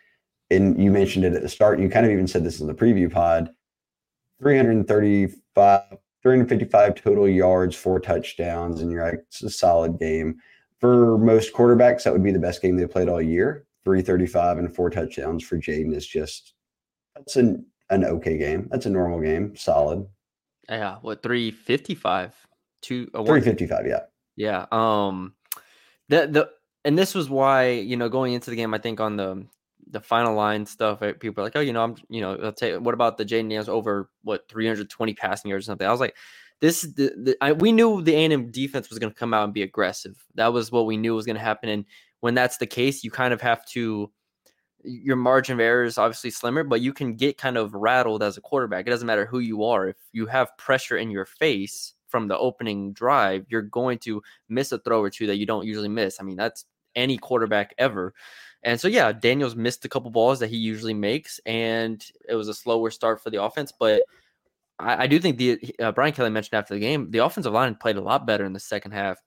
and 0.51 0.83
you 0.83 0.91
mentioned 0.91 1.25
it 1.25 1.35
at 1.35 1.43
the 1.43 1.49
start, 1.49 1.81
you 1.81 1.89
kind 1.89 2.05
of 2.05 2.13
even 2.13 2.27
said 2.27 2.45
this 2.45 2.61
in 2.61 2.67
the 2.67 2.75
preview 2.75 3.11
pod 3.11 3.51
335, 4.41 5.83
355 6.23 6.95
total 6.95 7.29
yards, 7.29 7.77
four 7.77 8.01
touchdowns, 8.01 8.81
and 8.81 8.91
you're 8.91 9.05
like, 9.05 9.21
it's 9.29 9.43
a 9.43 9.51
solid 9.51 9.99
game. 9.99 10.37
For 10.79 11.19
most 11.19 11.53
quarterbacks, 11.53 12.05
that 12.05 12.13
would 12.13 12.25
be 12.25 12.33
the 12.33 12.39
best 12.39 12.63
game 12.63 12.77
they 12.77 12.87
played 12.87 13.09
all 13.09 13.21
year. 13.21 13.67
335 13.85 14.59
and 14.59 14.75
four 14.75 14.91
touchdowns 14.91 15.43
for 15.43 15.57
Jayden 15.57 15.95
is 15.95 16.07
just 16.07 16.55
that's 17.15 17.37
an 17.37 17.65
an 17.91 18.05
okay 18.05 18.37
game. 18.39 18.69
That's 18.71 18.87
a 18.87 18.91
normal 18.91 19.21
game, 19.21 19.57
solid. 19.57 20.07
Yeah, 20.69 20.97
what 21.03 21.23
355? 21.23 22.35
Two 22.83 23.07
355, 23.07 23.87
yeah. 23.87 24.01
Yeah. 24.37 24.67
Um 24.71 25.35
the 26.09 26.27
the 26.27 26.51
and 26.85 26.99
this 26.99 27.15
was 27.15 27.29
why, 27.29 27.71
you 27.71 27.97
know, 27.97 28.09
going 28.09 28.33
into 28.33 28.51
the 28.51 28.57
game, 28.57 28.73
I 28.73 28.79
think 28.79 29.01
on 29.01 29.17
the 29.17 29.47
the 29.91 30.01
final 30.01 30.35
line 30.35 30.67
stuff, 30.67 31.03
eh, 31.03 31.13
people 31.13 31.43
are 31.43 31.47
like, 31.47 31.57
oh, 31.57 31.61
you 31.61 31.73
know, 31.73 31.83
I'm, 31.83 31.97
you 32.09 32.21
know, 32.21 32.37
I'll 32.37 32.81
what 32.81 32.95
about 32.95 33.19
the 33.19 33.25
Jayden 33.25 33.49
Daniels 33.49 33.69
over 33.69 34.11
what 34.23 34.49
320 34.49 35.15
passing 35.15 35.49
yards 35.49 35.67
or 35.67 35.67
something? 35.67 35.87
I 35.87 35.91
was 35.91 36.01
like, 36.01 36.17
this, 36.61 36.83
the, 36.83 37.13
the 37.17 37.37
I, 37.41 37.53
we 37.53 37.73
knew 37.73 38.03
the 38.03 38.15
A&M 38.15 38.51
defense 38.51 38.89
was 38.89 38.99
going 38.99 39.13
to 39.13 39.19
come 39.19 39.35
out 39.35 39.45
and 39.45 39.55
be 39.55 39.63
aggressive. 39.63 40.23
That 40.35 40.53
was 40.53 40.71
what 40.71 40.87
we 40.87 40.97
knew 40.97 41.15
was 41.15 41.27
going 41.27 41.37
to 41.37 41.43
happen. 41.43 41.69
And 41.69 41.85
when 42.21 42.35
that's 42.35 42.59
the 42.59 42.67
case, 42.67 43.03
you 43.03 43.11
kind 43.11 43.33
of 43.33 43.41
have 43.41 43.65
to, 43.67 44.11
your 44.83 45.17
margin 45.17 45.55
of 45.55 45.61
error 45.61 45.85
is 45.85 45.99
obviously 45.99 46.31
slimmer, 46.31 46.65
but 46.65 46.81
you 46.81 46.93
can 46.93 47.15
get 47.15 47.39
kind 47.39 47.57
of 47.57 47.75
rattled 47.75 48.23
as 48.23 48.37
a 48.37 48.41
quarterback. 48.41 48.87
It 48.87 48.91
doesn't 48.91 49.07
matter 49.07 49.27
who 49.27 49.39
you 49.39 49.65
are. 49.65 49.89
If 49.89 49.97
you 50.13 50.27
have 50.27 50.57
pressure 50.59 50.97
in 50.97 51.11
your 51.11 51.27
face 51.27 51.95
from 52.09 52.29
the 52.29 52.39
opening 52.39 52.93
drive, 52.93 53.47
you're 53.49 53.63
going 53.63 53.99
to 54.01 54.23
miss 54.49 54.73
a 54.73 54.79
throw 54.79 55.01
or 55.01 55.11
two 55.11 55.27
that 55.27 55.37
you 55.37 55.47
don't 55.47 55.67
usually 55.67 55.89
miss. 55.89 56.21
I 56.21 56.25
mean, 56.25 56.37
that's 56.37 56.65
any 56.97 57.19
quarterback 57.19 57.75
ever. 57.79 58.15
And 58.63 58.79
so, 58.81 58.89
yeah, 58.89 59.13
Daniels 59.13 59.57
missed 59.57 59.85
a 59.85 59.89
couple 59.89 60.11
balls 60.11 60.39
that 60.41 60.51
he 60.51 60.57
usually 60.57 60.95
makes, 60.95 61.41
and 61.47 62.05
it 62.29 62.35
was 62.35 62.49
a 62.49 62.55
slower 62.55 62.91
start 62.91 63.23
for 63.23 63.31
the 63.31 63.43
offense. 63.43 63.73
But 63.79 64.03
I, 64.79 65.05
I 65.05 65.07
do 65.07 65.19
think 65.19 65.39
the 65.39 65.59
uh, 65.81 65.93
Brian 65.93 66.13
Kelly 66.13 66.31
mentioned 66.31 66.59
after 66.59 66.75
the 66.75 66.81
game, 66.81 67.11
the 67.11 67.25
offensive 67.25 67.53
line 67.53 67.75
played 67.75 67.97
a 67.97 68.03
lot 68.03 68.27
better 68.27 68.45
in 68.45 68.53
the 68.53 68.61
second 68.61 68.93
half, 68.93 69.19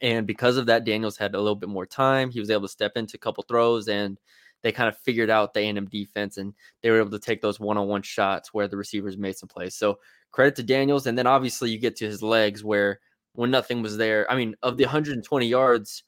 and 0.00 0.26
because 0.26 0.56
of 0.56 0.66
that, 0.66 0.84
Daniels 0.84 1.16
had 1.16 1.34
a 1.34 1.40
little 1.40 1.56
bit 1.56 1.68
more 1.68 1.86
time. 1.86 2.30
He 2.30 2.40
was 2.40 2.50
able 2.50 2.62
to 2.62 2.68
step 2.68 2.92
into 2.96 3.16
a 3.16 3.18
couple 3.18 3.44
throws, 3.48 3.88
and 3.88 4.18
they 4.62 4.72
kind 4.72 4.88
of 4.88 4.96
figured 4.98 5.30
out 5.30 5.54
the 5.54 5.60
A&M 5.60 5.86
defense, 5.86 6.36
and 6.36 6.54
they 6.82 6.90
were 6.90 7.00
able 7.00 7.10
to 7.10 7.18
take 7.18 7.40
those 7.40 7.58
one-on-one 7.58 8.02
shots 8.02 8.54
where 8.54 8.68
the 8.68 8.76
receivers 8.76 9.16
made 9.16 9.36
some 9.36 9.48
plays. 9.48 9.74
So 9.74 9.98
credit 10.32 10.56
to 10.56 10.62
Daniels, 10.62 11.06
and 11.06 11.18
then 11.18 11.26
obviously 11.26 11.70
you 11.70 11.78
get 11.78 11.96
to 11.96 12.06
his 12.06 12.22
legs 12.22 12.62
where 12.62 13.00
when 13.34 13.50
nothing 13.50 13.82
was 13.82 13.96
there. 13.96 14.30
I 14.30 14.36
mean, 14.36 14.56
of 14.62 14.76
the 14.76 14.84
120 14.84 15.46
yards, 15.46 16.04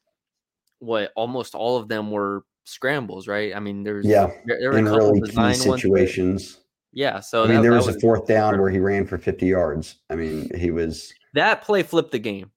what 0.79 1.13
almost 1.17 1.55
all 1.55 1.77
of 1.77 1.89
them 1.89 2.11
were 2.11 2.45
scrambles, 2.65 3.29
right? 3.29 3.55
I 3.55 3.61
mean, 3.61 3.83
there's 3.83 4.07
yeah, 4.07 4.31
there, 4.45 4.59
there 4.61 4.71
were 4.71 4.79
in 4.79 4.85
really 4.87 5.21
key 5.21 5.55
situations. 5.55 6.59
Yeah, 6.93 7.21
so 7.21 7.45
I 7.45 7.47
mean, 7.47 7.57
that, 7.57 7.63
there 7.63 7.73
was, 7.73 7.87
was 7.87 7.97
a 7.97 8.01
fourth 8.01 8.27
down 8.27 8.61
where 8.61 8.71
he 8.71 8.79
ran 8.79 9.07
for 9.07 9.17
50 9.17 9.47
yards. 9.47 9.97
I 10.11 10.15
mean, 10.15 10.51
he 10.55 10.71
was 10.71 11.13
that 11.35 11.63
play 11.63 11.83
flipped 11.83 12.13
the 12.13 12.19
game. 12.19 12.51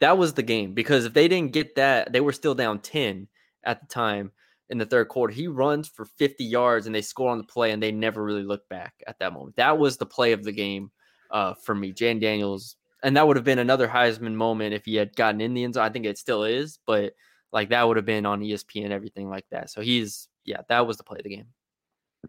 That 0.00 0.16
was 0.16 0.34
the 0.34 0.42
game 0.42 0.72
because 0.72 1.04
if 1.04 1.12
they 1.12 1.28
didn't 1.28 1.52
get 1.52 1.74
that, 1.74 2.12
they 2.12 2.20
were 2.20 2.32
still 2.32 2.54
down 2.54 2.78
10 2.78 3.28
at 3.64 3.80
the 3.80 3.86
time 3.86 4.32
in 4.70 4.78
the 4.78 4.86
third 4.86 5.08
quarter. 5.08 5.32
He 5.32 5.46
runs 5.46 5.88
for 5.88 6.04
50 6.04 6.44
yards 6.44 6.86
and 6.86 6.94
they 6.94 7.02
score 7.02 7.30
on 7.30 7.38
the 7.38 7.44
play 7.44 7.72
and 7.72 7.82
they 7.82 7.92
never 7.92 8.22
really 8.22 8.44
look 8.44 8.66
back 8.68 8.94
at 9.06 9.18
that 9.18 9.32
moment. 9.32 9.56
That 9.56 9.78
was 9.78 9.96
the 9.96 10.06
play 10.06 10.32
of 10.32 10.44
the 10.44 10.52
game 10.52 10.90
uh, 11.30 11.54
for 11.54 11.74
me. 11.74 11.92
Jan 11.92 12.18
Daniels, 12.18 12.76
and 13.02 13.16
that 13.16 13.26
would 13.26 13.36
have 13.36 13.44
been 13.44 13.58
another 13.58 13.88
Heisman 13.88 14.34
moment 14.34 14.72
if 14.72 14.84
he 14.84 14.94
had 14.94 15.14
gotten 15.16 15.40
in 15.40 15.52
the 15.52 15.64
end 15.64 15.74
zone. 15.74 15.84
I 15.84 15.90
think 15.90 16.06
it 16.06 16.16
still 16.16 16.44
is, 16.44 16.78
but 16.86 17.12
like 17.52 17.70
that 17.70 17.86
would 17.86 17.96
have 17.96 18.06
been 18.06 18.26
on 18.26 18.40
ESPN, 18.40 18.90
everything 18.90 19.28
like 19.28 19.46
that. 19.50 19.70
So 19.70 19.80
he's 19.80 20.28
yeah, 20.44 20.62
that 20.68 20.86
was 20.86 20.96
the 20.96 21.04
play 21.04 21.18
of 21.18 21.24
the 21.24 21.36
game. 21.36 21.46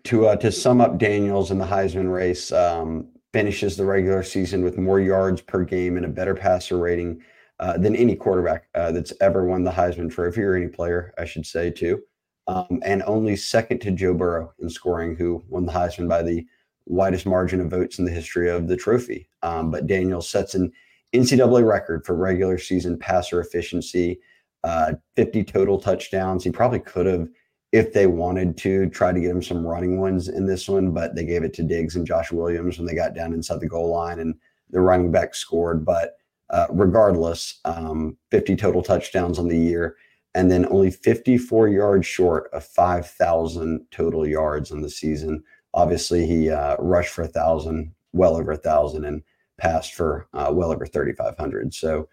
To 0.06 0.28
uh, 0.28 0.36
to 0.38 0.52
sum 0.52 0.82
up, 0.82 0.98
Daniels 0.98 1.52
in 1.52 1.58
the 1.58 1.66
Heisman 1.66 2.12
race 2.12 2.52
um, 2.52 3.08
finishes 3.34 3.78
the 3.78 3.86
regular 3.86 4.24
season 4.24 4.64
with 4.64 4.78
more 4.78 5.00
yards 5.00 5.42
per 5.42 5.64
game 5.64 5.98
and 5.98 6.06
a 6.06 6.10
better 6.10 6.36
passer 6.36 6.78
rating 6.78 7.22
uh, 7.60 7.78
than 7.78 7.96
any 7.96 8.16
quarterback 8.16 8.68
uh, 8.76 8.92
that's 8.92 9.14
ever 9.22 9.46
won 9.46 9.64
the 9.64 9.72
Heisman 9.72 10.12
Trophy 10.12 10.42
or 10.42 10.56
any 10.56 10.68
player, 10.68 11.14
I 11.18 11.26
should 11.26 11.46
say, 11.46 11.70
too. 11.70 12.02
Um, 12.48 12.82
and 12.84 13.04
only 13.04 13.36
second 13.36 13.80
to 13.82 13.92
Joe 13.92 14.14
Burrow 14.14 14.54
in 14.60 14.70
scoring, 14.70 15.16
who 15.16 15.44
won 15.48 15.66
the 15.66 15.72
Heisman 15.72 16.10
by 16.10 16.24
the 16.24 16.46
widest 16.86 17.26
margin 17.26 17.62
of 17.62 17.70
votes 17.70 18.00
in 18.00 18.06
the 18.06 18.12
history 18.12 18.50
of 18.50 18.68
the 18.68 18.76
trophy. 18.76 19.30
Um, 19.44 19.72
but 19.72 19.88
Daniels 19.88 20.28
sets 20.28 20.56
an 20.56 20.72
NCAA 21.14 21.68
record 21.68 22.06
for 22.06 22.16
regular 22.16 22.58
season 22.58 22.98
passer 22.98 23.40
efficiency 23.40 24.20
uh, 24.64 24.94
50 25.16 25.44
total 25.44 25.80
touchdowns. 25.80 26.44
He 26.44 26.52
probably 26.52 26.80
could 26.80 27.06
have, 27.06 27.28
if 27.72 27.94
they 27.94 28.08
wanted 28.08 28.58
to, 28.58 28.90
try 28.90 29.12
to 29.12 29.20
get 29.20 29.32
him 29.32 29.42
some 29.42 29.66
running 29.66 30.00
ones 30.00 30.28
in 30.28 30.46
this 30.46 30.68
one, 30.68 30.92
but 30.92 31.16
they 31.16 31.26
gave 31.26 31.44
it 31.44 31.54
to 31.56 31.64
Diggs 31.64 31.96
and 31.96 32.06
Josh 32.06 32.32
Williams 32.32 32.78
when 32.78 32.86
they 32.86 32.96
got 32.96 33.16
down 33.16 33.34
inside 33.34 33.60
the 33.62 33.68
goal 33.68 33.92
line 33.92 34.20
and 34.20 34.36
the 34.70 34.82
running 34.82 35.12
back 35.12 35.36
scored. 35.36 35.86
But 35.86 36.18
uh, 36.50 36.68
regardless, 36.70 37.60
um, 37.66 38.18
50 38.30 38.56
total 38.58 38.84
touchdowns 38.84 39.40
on 39.40 39.48
the 39.48 39.58
year, 39.58 39.96
and 40.34 40.52
then 40.52 40.66
only 40.70 40.92
54 40.92 41.70
yards 41.70 42.06
short 42.06 42.50
of 42.54 42.64
5,000 42.64 43.86
total 43.92 44.28
yards 44.28 44.72
on 44.72 44.82
the 44.82 44.90
season. 44.90 45.44
Obviously, 45.74 46.26
he 46.26 46.50
uh, 46.50 46.76
rushed 46.78 47.14
for 47.14 47.24
a 47.24 47.28
thousand, 47.28 47.94
well 48.14 48.36
over 48.36 48.52
a 48.52 48.58
thousand, 48.58 49.06
and 49.06 49.24
passed 49.58 49.94
for 49.94 50.28
uh, 50.34 50.50
well 50.52 50.72
over 50.72 50.86
3,500. 50.86 51.74
So 51.74 52.10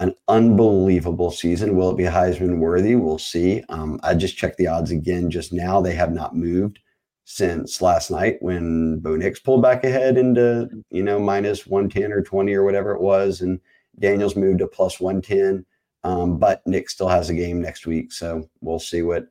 an 0.00 0.14
unbelievable 0.28 1.30
season. 1.30 1.76
Will 1.76 1.90
it 1.90 1.96
be 1.96 2.04
Heisman 2.04 2.58
worthy? 2.58 2.94
We'll 2.94 3.18
see. 3.18 3.64
Um, 3.68 3.98
I 4.02 4.14
just 4.14 4.36
checked 4.36 4.56
the 4.56 4.68
odds 4.68 4.90
again 4.90 5.30
just 5.30 5.52
now. 5.52 5.80
They 5.80 5.94
have 5.94 6.12
not 6.12 6.36
moved 6.36 6.78
since 7.24 7.82
last 7.82 8.10
night 8.10 8.38
when 8.40 9.00
Bo 9.00 9.16
Nix 9.16 9.40
pulled 9.40 9.60
back 9.60 9.84
ahead 9.84 10.16
into, 10.16 10.68
you 10.90 11.02
know, 11.02 11.18
minus 11.18 11.66
110 11.66 12.12
or 12.12 12.22
20 12.22 12.54
or 12.54 12.64
whatever 12.64 12.92
it 12.92 13.00
was. 13.00 13.40
And 13.40 13.60
Daniels 13.98 14.36
moved 14.36 14.60
to 14.60 14.68
plus 14.68 15.00
110. 15.00 15.66
Um, 16.04 16.38
but 16.38 16.64
Nix 16.64 16.94
still 16.94 17.08
has 17.08 17.28
a 17.28 17.34
game 17.34 17.60
next 17.60 17.86
week. 17.86 18.12
So 18.12 18.48
we'll 18.60 18.78
see 18.78 19.02
what 19.02 19.26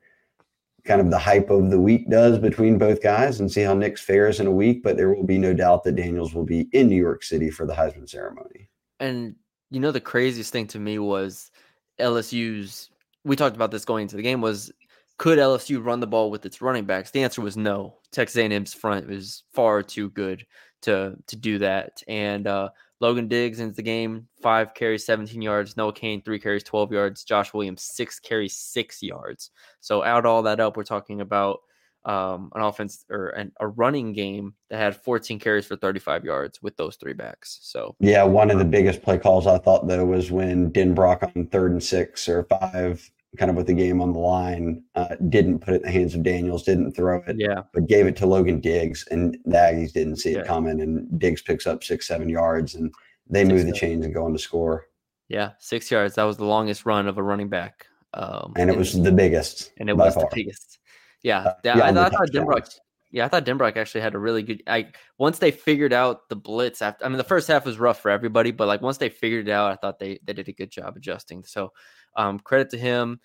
kind 0.83 1.01
of 1.01 1.09
the 1.09 1.17
hype 1.17 1.49
of 1.49 1.71
the 1.71 1.79
week 1.79 2.09
does 2.09 2.37
between 2.39 2.77
both 2.77 3.01
guys 3.01 3.39
and 3.39 3.51
see 3.51 3.61
how 3.61 3.73
Nix 3.73 4.01
fares 4.01 4.39
in 4.41 4.47
a 4.47 4.51
week. 4.51 4.83
But 4.83 4.97
there 4.97 5.13
will 5.13 5.25
be 5.25 5.37
no 5.37 5.53
doubt 5.53 5.83
that 5.85 5.95
Daniels 5.95 6.33
will 6.33 6.45
be 6.45 6.67
in 6.73 6.89
New 6.89 7.01
York 7.01 7.23
City 7.23 7.49
for 7.49 7.65
the 7.65 7.73
Heisman 7.73 8.07
ceremony. 8.07 8.69
And 8.99 9.35
you 9.69 9.79
know 9.79 9.91
the 9.91 10.01
craziest 10.01 10.51
thing 10.51 10.67
to 10.67 10.79
me 10.79 10.99
was 10.99 11.51
LSU's 11.99 12.89
we 13.23 13.35
talked 13.35 13.55
about 13.55 13.71
this 13.71 13.85
going 13.85 14.03
into 14.03 14.15
the 14.15 14.21
game 14.21 14.41
was 14.41 14.71
could 15.17 15.39
LSU 15.39 15.83
run 15.83 15.99
the 15.99 16.07
ball 16.07 16.29
with 16.29 16.45
its 16.45 16.61
running 16.61 16.85
backs? 16.85 17.09
The 17.09 17.23
answer 17.23 17.41
was 17.41 17.57
no. 17.57 17.97
Texas 18.11 18.37
A&M's 18.37 18.73
front 18.73 19.07
was 19.07 19.43
far 19.51 19.81
too 19.81 20.09
good 20.11 20.45
to 20.83 21.15
to 21.27 21.35
do 21.35 21.57
that. 21.59 22.03
And 22.07 22.45
uh, 22.45 22.69
Logan 22.99 23.27
Diggs 23.27 23.59
into 23.59 23.75
the 23.75 23.81
game, 23.81 24.27
five 24.41 24.73
carries, 24.73 25.05
17 25.05 25.41
yards. 25.41 25.75
Noah 25.75 25.93
Cain, 25.93 26.21
three 26.21 26.39
carries, 26.39 26.63
12 26.63 26.91
yards. 26.91 27.23
Josh 27.23 27.53
Williams, 27.53 27.81
six 27.81 28.19
carries, 28.19 28.55
six 28.55 29.01
yards. 29.01 29.51
So 29.81 30.03
add 30.03 30.25
all 30.25 30.43
that 30.43 30.59
up, 30.59 30.77
we're 30.77 30.83
talking 30.83 31.21
about 31.21 31.59
um, 32.07 32.49
an 32.55 32.61
offense 32.61 33.05
or 33.09 33.27
an, 33.29 33.51
a 33.59 33.67
running 33.67 34.13
game 34.13 34.53
that 34.69 34.77
had 34.77 34.95
14 34.95 35.39
carries 35.39 35.65
for 35.65 35.75
35 35.75 36.23
yards 36.23 36.61
with 36.61 36.77
those 36.77 36.95
three 36.95 37.13
backs. 37.13 37.59
So 37.61 37.95
yeah, 37.99 38.23
one 38.23 38.49
of 38.49 38.59
the 38.59 38.65
biggest 38.65 39.01
play 39.01 39.17
calls 39.17 39.45
I 39.45 39.57
thought 39.57 39.87
though 39.87 40.05
was 40.05 40.31
when 40.31 40.71
Denbrock 40.71 41.35
on 41.35 41.47
third 41.47 41.73
and 41.73 41.83
six 41.83 42.29
or 42.29 42.45
five, 42.45 43.11
kind 43.37 43.51
of 43.51 43.57
with 43.57 43.67
the 43.67 43.73
game 43.73 44.01
on 44.01 44.13
the 44.13 44.19
line, 44.19 44.83
uh, 44.95 45.15
didn't 45.27 45.59
put 45.59 45.73
it 45.73 45.77
in 45.77 45.81
the 45.83 45.91
hands 45.91 46.15
of 46.15 46.23
Daniels, 46.23 46.63
didn't 46.63 46.93
throw 46.93 47.21
it, 47.27 47.35
yeah, 47.37 47.63
but 47.73 47.87
gave 47.87 48.07
it 48.07 48.15
to 48.17 48.25
Logan 48.25 48.61
Diggs, 48.61 49.05
and 49.11 49.37
the 49.43 49.57
Aggies 49.57 49.91
didn't 49.91 50.15
see 50.15 50.31
it 50.31 50.37
yeah. 50.37 50.43
coming, 50.43 50.79
and 50.79 51.19
Diggs 51.19 51.41
picks 51.41 51.67
up 51.67 51.83
six, 51.83 52.07
seven 52.07 52.29
yards, 52.29 52.75
and 52.75 52.93
they 53.29 53.43
six 53.43 53.51
move 53.51 53.65
the 53.65 53.73
chains 53.73 54.05
and 54.05 54.13
go 54.13 54.23
on 54.23 54.31
to 54.31 54.39
score. 54.39 54.87
Yeah, 55.27 55.51
six 55.59 55.91
yards. 55.91 56.15
That 56.15 56.23
was 56.23 56.37
the 56.37 56.45
longest 56.45 56.85
run 56.85 57.05
of 57.05 57.17
a 57.17 57.23
running 57.23 57.49
back. 57.49 57.85
Um, 58.13 58.53
and 58.55 58.69
it 58.69 58.77
was 58.77 58.93
the 58.93 59.11
biggest. 59.11 59.73
And 59.77 59.89
it 59.89 59.97
was 59.97 60.15
far. 60.15 60.23
the 60.23 60.29
biggest. 60.33 60.79
Yeah, 61.27 61.39
uh, 61.39 61.53
yeah. 61.65 61.79
I, 61.79 61.89
I 61.89 62.09
thought 62.09 62.31
Denbrock. 62.31 62.79
Yeah, 63.11 63.25
I 63.25 63.27
thought 63.27 63.45
Denbrock 63.45 63.75
actually 63.75 64.01
had 64.01 64.15
a 64.15 64.19
really 64.19 64.43
good. 64.43 64.63
I 64.65 64.87
once 65.17 65.39
they 65.39 65.51
figured 65.51 65.91
out 65.91 66.29
the 66.29 66.37
blitz 66.37 66.81
after. 66.81 67.03
I 67.03 67.09
mean, 67.09 67.17
the 67.17 67.23
first 67.25 67.49
half 67.49 67.65
was 67.65 67.77
rough 67.79 67.99
for 67.99 68.09
everybody, 68.09 68.51
but 68.51 68.67
like 68.67 68.81
once 68.81 68.97
they 68.97 69.09
figured 69.09 69.49
it 69.49 69.51
out, 69.51 69.71
I 69.71 69.75
thought 69.75 69.99
they 69.99 70.19
they 70.23 70.31
did 70.31 70.47
a 70.47 70.53
good 70.53 70.71
job 70.71 70.95
adjusting. 70.95 71.43
So, 71.43 71.73
um, 72.15 72.39
credit 72.39 72.69
to 72.69 72.77
him. 72.77 73.19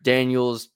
Daniels, 0.00 0.68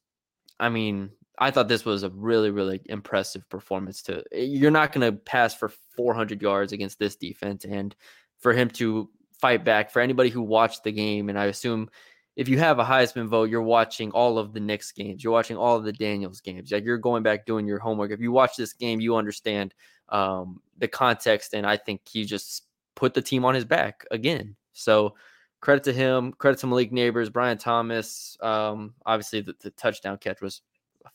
I 0.59 0.69
mean, 0.69 1.11
I 1.39 1.53
thought 1.53 1.69
this 1.69 1.85
was 1.85 2.03
a 2.03 2.11
really, 2.11 2.51
really 2.51 2.81
impressive 2.87 3.49
performance. 3.49 4.03
To 4.03 4.25
you're 4.33 4.73
not 4.73 4.93
going 4.93 5.13
to 5.13 5.17
pass 5.17 5.55
for 5.55 5.69
400 5.97 6.43
yards 6.43 6.73
against 6.73 6.99
this 6.99 7.15
defense, 7.15 7.65
and 7.65 7.95
for 8.41 8.53
him 8.53 8.69
to 8.71 9.09
fight 9.41 9.65
back. 9.65 9.93
For 9.93 10.03
anybody 10.03 10.29
who 10.29 10.43
watched 10.43 10.83
the 10.83 10.93
game, 10.93 11.29
and 11.29 11.39
I 11.39 11.45
assume 11.47 11.89
if 12.37 12.49
you 12.49 12.59
have 12.59 12.79
a 12.79 12.85
Heisman 12.85 13.29
vote, 13.29 13.49
you're 13.49 13.63
watching 13.63 14.11
all 14.11 14.39
of 14.39 14.53
the 14.53 14.61
Nix 14.61 14.91
games. 14.91 15.23
You're 15.23 15.33
watching 15.33 15.57
all 15.57 15.77
of 15.77 15.85
the 15.85 15.93
Daniels 15.93 16.41
games. 16.41 16.73
Like 16.73 16.85
you're 16.85 16.99
going 16.99 17.23
back 17.23 17.47
doing 17.47 17.67
your 17.67 17.79
homework. 17.79 18.11
If 18.11 18.21
you 18.21 18.33
watch 18.33 18.57
this 18.57 18.73
game, 18.73 19.01
you 19.01 19.17
understand 19.17 19.75
um, 20.09 20.61
the 20.79 20.89
context, 20.89 21.55
and 21.55 21.67
I 21.67 21.77
think 21.77 22.01
he 22.09 22.25
just 22.25 22.65
put 22.97 23.15
the 23.15 23.23
team 23.23 23.45
on 23.45 23.55
his 23.55 23.65
back 23.65 24.05
again. 24.11 24.57
So 24.73 25.15
credit 25.61 25.85
to 25.85 25.93
him. 25.93 26.33
Credit 26.33 26.59
to 26.61 26.67
Malik 26.67 26.91
Nabers, 26.91 27.33
Brian 27.33 27.59
Thomas. 27.59 28.37
Um, 28.41 28.95
obviously, 29.07 29.41
the, 29.41 29.55
the, 29.61 29.71
touchdown 29.71 30.19
catch 30.19 30.41
was 30.41 30.61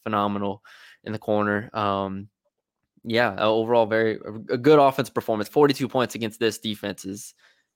phenomenal 0.04 0.64
in 1.04 1.12
the 1.12 1.20
corner. 1.20 1.70
Um, 1.74 2.30
yeah, 3.04 3.36
overall, 3.40 3.86
very 3.86 4.20
a 4.50 4.58
good 4.58 4.80
offense 4.80 5.10
performance. 5.10 5.50
Forty-two 5.50 5.88
points 5.88 6.16
against 6.16 6.40
this 6.40 6.58
defense 6.58 7.06
is 7.06 7.34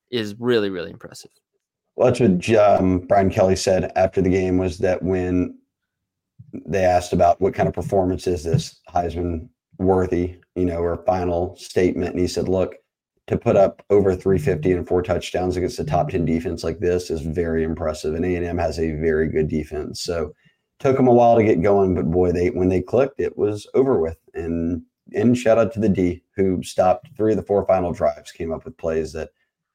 is 0.10 0.36
really 0.40 0.70
really 0.70 0.92
impressive. 0.92 1.32
Well, 1.96 2.08
that's 2.08 2.20
what 2.20 2.50
um, 2.58 3.00
Brian 3.00 3.30
Kelly 3.30 3.56
said 3.56 3.92
after 3.96 4.22
the 4.22 4.30
game 4.30 4.58
was 4.58 4.80
that 4.80 5.04
when 5.04 5.58
they 6.66 6.84
asked 6.84 7.14
about 7.14 7.40
what 7.40 7.54
kind 7.54 7.68
of 7.68 7.76
performance 7.76 8.28
is 8.28 8.44
this 8.44 8.80
Heisman 8.90 9.50
worthy, 9.78 10.38
you 10.56 10.66
know, 10.66 10.80
or 10.80 10.98
final 11.06 11.56
statement, 11.56 12.12
and 12.12 12.20
he 12.20 12.28
said, 12.28 12.48
"Look, 12.48 12.76
to 13.28 13.38
put 13.38 13.56
up 13.56 13.84
over 13.90 14.16
350 14.16 14.72
and 14.72 14.88
four 14.88 15.02
touchdowns 15.02 15.56
against 15.56 15.80
a 15.80 15.84
top 15.84 16.10
10 16.10 16.26
defense 16.26 16.64
like 16.64 16.80
this 16.80 17.10
is 17.10 17.22
very 17.22 17.64
impressive. 17.64 18.16
And 18.16 18.26
A&M 18.26 18.58
has 18.58 18.80
a 18.80 18.92
very 18.92 19.30
good 19.30 19.48
defense, 19.48 20.02
so 20.02 20.34
took 20.80 20.98
them 20.98 21.08
a 21.08 21.14
while 21.14 21.38
to 21.38 21.44
get 21.44 21.62
going, 21.62 21.96
but 21.96 22.10
boy, 22.10 22.32
they 22.32 22.50
when 22.50 22.70
they 22.70 22.82
clicked, 22.82 23.20
it 23.20 23.38
was 23.38 23.68
over 23.74 24.00
with. 24.00 24.18
And 24.34 24.84
and 25.14 25.38
shout 25.38 25.60
out 25.60 25.74
to 25.74 25.80
the 25.80 25.90
D 25.90 26.24
who 26.36 26.64
stopped 26.64 27.10
three 27.16 27.34
of 27.34 27.38
the 27.38 27.44
four 27.44 27.66
final 27.68 27.94
drives, 27.94 28.32
came 28.32 28.52
up 28.52 28.66
with 28.66 28.78
plays 28.78 29.14
that." 29.14 29.30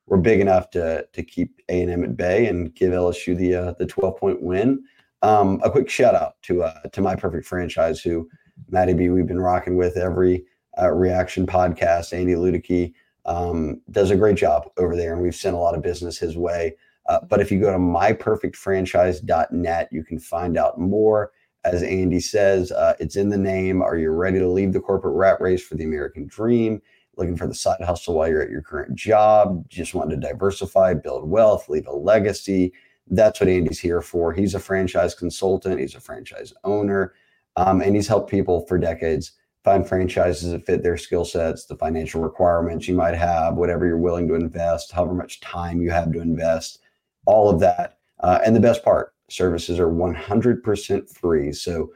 Were 0.08 0.18
big 0.18 0.40
enough 0.40 0.70
to 0.70 1.06
to 1.12 1.22
keep 1.22 1.60
A 1.68 1.82
and 1.82 1.90
M 1.90 2.04
at 2.04 2.16
bay 2.16 2.46
and 2.46 2.74
give 2.74 2.92
LSU 2.92 3.36
the 3.36 3.54
uh, 3.54 3.74
the 3.78 3.86
12 3.86 4.16
point 4.16 4.42
win. 4.42 4.82
Um, 5.22 5.60
a 5.64 5.70
quick 5.70 5.90
shout 5.90 6.14
out 6.14 6.34
to 6.42 6.62
uh, 6.62 6.82
to 6.92 7.00
my 7.00 7.16
perfect 7.16 7.46
franchise, 7.46 8.00
who 8.00 8.28
Matty 8.70 8.94
B 8.94 9.10
we've 9.10 9.26
been 9.26 9.40
rocking 9.40 9.76
with 9.76 9.96
every 9.96 10.44
uh, 10.80 10.92
reaction 10.92 11.46
podcast. 11.46 12.12
Andy 12.12 12.34
Ludicky 12.34 12.94
um, 13.26 13.80
does 13.90 14.10
a 14.10 14.16
great 14.16 14.36
job 14.36 14.70
over 14.76 14.96
there, 14.96 15.12
and 15.12 15.22
we've 15.22 15.34
sent 15.34 15.56
a 15.56 15.58
lot 15.58 15.74
of 15.74 15.82
business 15.82 16.18
his 16.18 16.36
way. 16.36 16.76
Uh, 17.08 17.20
but 17.28 17.40
if 17.40 17.50
you 17.50 17.60
go 17.60 17.72
to 17.72 17.78
myperfectfranchise.net, 17.78 19.88
you 19.90 20.04
can 20.04 20.18
find 20.18 20.58
out 20.58 20.78
more. 20.78 21.32
As 21.64 21.82
Andy 21.82 22.20
says, 22.20 22.70
uh, 22.70 22.94
it's 23.00 23.16
in 23.16 23.30
the 23.30 23.36
name. 23.36 23.82
Are 23.82 23.96
you 23.96 24.10
ready 24.10 24.38
to 24.38 24.48
leave 24.48 24.72
the 24.72 24.80
corporate 24.80 25.16
rat 25.16 25.40
race 25.40 25.62
for 25.62 25.74
the 25.74 25.84
American 25.84 26.26
dream? 26.26 26.80
Looking 27.18 27.36
for 27.36 27.46
the 27.46 27.54
side 27.54 27.80
hustle 27.80 28.14
while 28.14 28.28
you're 28.28 28.42
at 28.42 28.50
your 28.50 28.62
current 28.62 28.94
job, 28.94 29.68
just 29.68 29.94
wanting 29.94 30.20
to 30.20 30.26
diversify, 30.28 30.94
build 30.94 31.28
wealth, 31.28 31.68
leave 31.68 31.86
a 31.86 31.92
legacy. 31.92 32.72
That's 33.08 33.40
what 33.40 33.48
Andy's 33.48 33.80
here 33.80 34.00
for. 34.00 34.32
He's 34.32 34.54
a 34.54 34.60
franchise 34.60 35.14
consultant, 35.14 35.80
he's 35.80 35.94
a 35.94 36.00
franchise 36.00 36.52
owner, 36.64 37.14
um, 37.56 37.80
and 37.80 37.96
he's 37.96 38.08
helped 38.08 38.30
people 38.30 38.64
for 38.66 38.78
decades 38.78 39.32
find 39.64 39.86
franchises 39.86 40.52
that 40.52 40.64
fit 40.64 40.82
their 40.82 40.96
skill 40.96 41.24
sets, 41.24 41.66
the 41.66 41.76
financial 41.76 42.22
requirements 42.22 42.88
you 42.88 42.94
might 42.94 43.14
have, 43.14 43.56
whatever 43.56 43.86
you're 43.86 43.98
willing 43.98 44.28
to 44.28 44.34
invest, 44.34 44.92
however 44.92 45.12
much 45.12 45.40
time 45.40 45.82
you 45.82 45.90
have 45.90 46.12
to 46.12 46.20
invest, 46.20 46.78
all 47.26 47.50
of 47.50 47.60
that. 47.60 47.98
Uh, 48.20 48.38
and 48.46 48.54
the 48.54 48.60
best 48.60 48.84
part, 48.84 49.12
services 49.28 49.78
are 49.78 49.88
100% 49.88 51.10
free. 51.10 51.52
So 51.52 51.92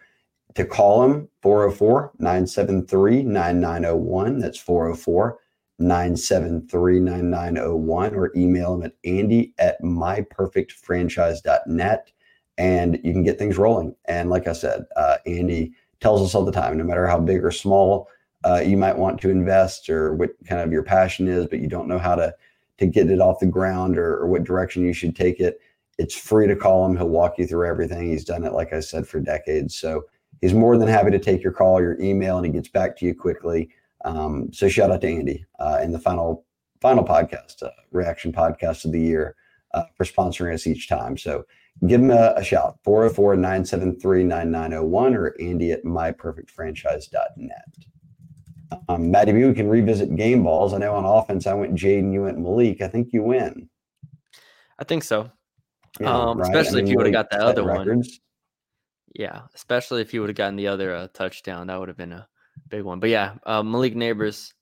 to 0.55 0.65
call 0.65 1.05
him 1.05 1.29
404 1.43 2.13
973 2.19 3.23
9901. 3.23 4.39
That's 4.39 4.59
404 4.59 5.39
973 5.79 7.01
9901 7.01 8.15
or 8.15 8.33
email 8.37 8.75
him 8.75 8.83
at 8.85 8.93
andy 9.05 9.53
at 9.59 9.83
myperfectfranchise.net 9.83 12.13
and 12.59 13.01
you 13.03 13.13
can 13.13 13.25
get 13.25 13.39
things 13.39 13.59
rolling. 13.59 13.95
And 14.07 14.31
like 14.31 14.47
I 14.47 14.53
said, 14.53 14.85
uh, 14.97 15.17
Andy 15.27 15.73
tells 16.01 16.23
us 16.23 16.35
all 16.35 16.45
the 16.45 16.53
time 16.53 16.77
no 16.77 16.85
matter 16.85 17.07
how 17.07 17.19
big 17.19 17.43
or 17.45 17.51
small 17.51 18.09
uh, 18.45 18.63
you 18.65 18.77
might 18.77 18.99
want 18.99 19.21
to 19.21 19.31
invest 19.31 19.89
or 19.89 20.15
what 20.15 20.31
kind 20.47 20.61
of 20.61 20.73
your 20.73 20.83
passion 20.83 21.29
is, 21.29 21.47
but 21.47 21.61
you 21.61 21.69
don't 21.69 21.89
know 21.89 21.99
how 21.99 22.15
to, 22.15 22.35
to 22.79 22.87
get 22.87 23.11
it 23.11 23.21
off 23.21 23.41
the 23.41 23.47
ground 23.47 23.97
or, 23.97 24.19
or 24.19 24.27
what 24.27 24.45
direction 24.45 24.85
you 24.85 24.93
should 24.93 25.17
take 25.17 25.41
it. 25.41 25.61
It's 25.99 26.15
free 26.15 26.47
to 26.47 26.57
call 26.57 26.87
him. 26.87 26.97
He'll 26.97 27.09
walk 27.09 27.39
you 27.39 27.47
through 27.47 27.69
everything. 27.69 28.11
He's 28.11 28.25
done 28.25 28.45
it, 28.45 28.53
like 28.53 28.73
I 28.73 28.81
said, 28.81 29.07
for 29.07 29.21
decades. 29.21 29.77
So 29.77 30.05
he's 30.43 30.53
more 30.53 30.77
than 30.77 30.89
happy 30.89 31.11
to 31.11 31.19
take 31.19 31.43
your 31.43 31.53
call, 31.53 31.81
your 31.81 31.99
email, 32.01 32.37
and 32.37 32.45
he 32.45 32.53
gets 32.53 32.69
back 32.69 32.99
to 32.99 33.07
you 33.07 33.15
quickly. 33.15 33.71
Um, 34.05 34.53
so 34.53 34.69
shout 34.69 34.91
out 34.91 35.01
to 35.01 35.09
Andy 35.09 35.47
uh, 35.59 35.81
in 35.83 35.93
the 35.93 35.99
final 35.99 36.45
final 36.83 37.05
podcast, 37.05 37.63
uh, 37.63 37.71
reaction 37.93 38.33
podcast 38.33 38.85
of 38.85 38.93
the 38.93 39.01
year 39.01 39.37
uh, 39.73 39.85
for 39.97 40.05
sponsoring 40.05 40.53
us 40.53 40.67
each 40.67 40.89
time. 40.89 41.17
So 41.17 41.47
give 41.87 42.01
him 42.01 42.11
a, 42.11 42.35
a 42.37 42.45
shout 42.45 42.79
404 42.85 43.37
973 43.37 44.25
9901 44.25 45.15
or 45.15 45.35
Andy 45.41 45.73
at 45.73 45.85
myperfectfranchise.net. 45.85 47.75
Um, 48.89 49.11
Matty 49.11 49.33
B, 49.33 49.45
we 49.45 49.55
can 49.55 49.69
revisit 49.69 50.17
game 50.17 50.43
balls. 50.43 50.73
I 50.75 50.79
know 50.79 50.95
on 50.95 51.05
offense, 51.05 51.47
I 51.47 51.55
went 51.55 51.75
Jayden, 51.75 52.13
you 52.13 52.23
went 52.23 52.39
Malik. 52.39 52.81
I 52.81 52.89
think 52.89 53.13
you 53.13 53.23
win. 53.23 53.69
I 54.79 54.85
think 54.85 55.05
so. 55.05 55.31
Yeah, 56.01 56.11
um, 56.11 56.39
right? 56.39 56.49
Especially 56.49 56.81
I 56.81 56.85
mean, 56.85 56.87
if 56.87 56.91
you 56.91 56.97
would 56.97 57.07
have 57.07 57.13
got 57.13 57.31
the 57.31 57.39
other 57.39 57.65
records. 57.65 58.09
one. 58.09 58.32
Yeah, 59.15 59.43
especially 59.55 60.01
if 60.01 60.11
he 60.11 60.19
would 60.19 60.31
have 60.31 60.37
gotten 60.37 60.57
the 60.57 60.69
other 60.69 60.95
uh, 60.95 61.09
touchdown, 61.13 61.67
that 61.67 61.79
would 61.79 61.89
have 61.89 61.99
been 61.99 62.13
a 62.13 62.29
big 62.69 62.83
one. 62.83 63.01
But 63.01 63.11
yeah, 63.11 63.35
uh, 63.45 63.63
Malik 63.63 63.95
Nabers. 63.95 64.53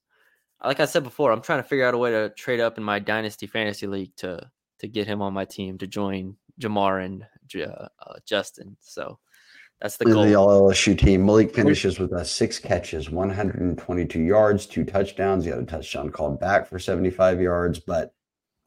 like 0.64 0.80
I 0.80 0.86
said 0.86 1.04
before, 1.04 1.30
I'm 1.32 1.42
trying 1.42 1.62
to 1.62 1.68
figure 1.68 1.86
out 1.86 1.94
a 1.94 1.98
way 1.98 2.10
to 2.10 2.30
trade 2.30 2.60
up 2.60 2.76
in 2.76 2.84
my 2.84 2.98
dynasty 2.98 3.46
fantasy 3.46 3.86
league 3.86 4.14
to 4.16 4.50
to 4.80 4.88
get 4.88 5.06
him 5.06 5.22
on 5.22 5.34
my 5.34 5.44
team 5.44 5.78
to 5.78 5.86
join 5.86 6.36
Jamar 6.60 7.04
and 7.04 7.24
uh, 7.56 7.88
uh, 8.06 8.14
Justin. 8.26 8.76
So 8.80 9.18
that's 9.80 9.96
the 9.96 10.06
goal. 10.06 10.24
The 10.24 10.34
all 10.34 10.70
LSU 10.70 10.98
team. 10.98 11.24
Malik 11.24 11.54
finishes 11.54 11.98
with 11.98 12.12
uh, 12.12 12.24
six 12.24 12.58
catches, 12.58 13.10
122 13.10 14.20
yards, 14.20 14.66
two 14.66 14.84
touchdowns. 14.84 15.44
He 15.44 15.50
had 15.50 15.60
a 15.60 15.64
touchdown 15.64 16.10
called 16.10 16.40
back 16.40 16.66
for 16.66 16.78
75 16.78 17.40
yards, 17.40 17.78
but 17.78 18.14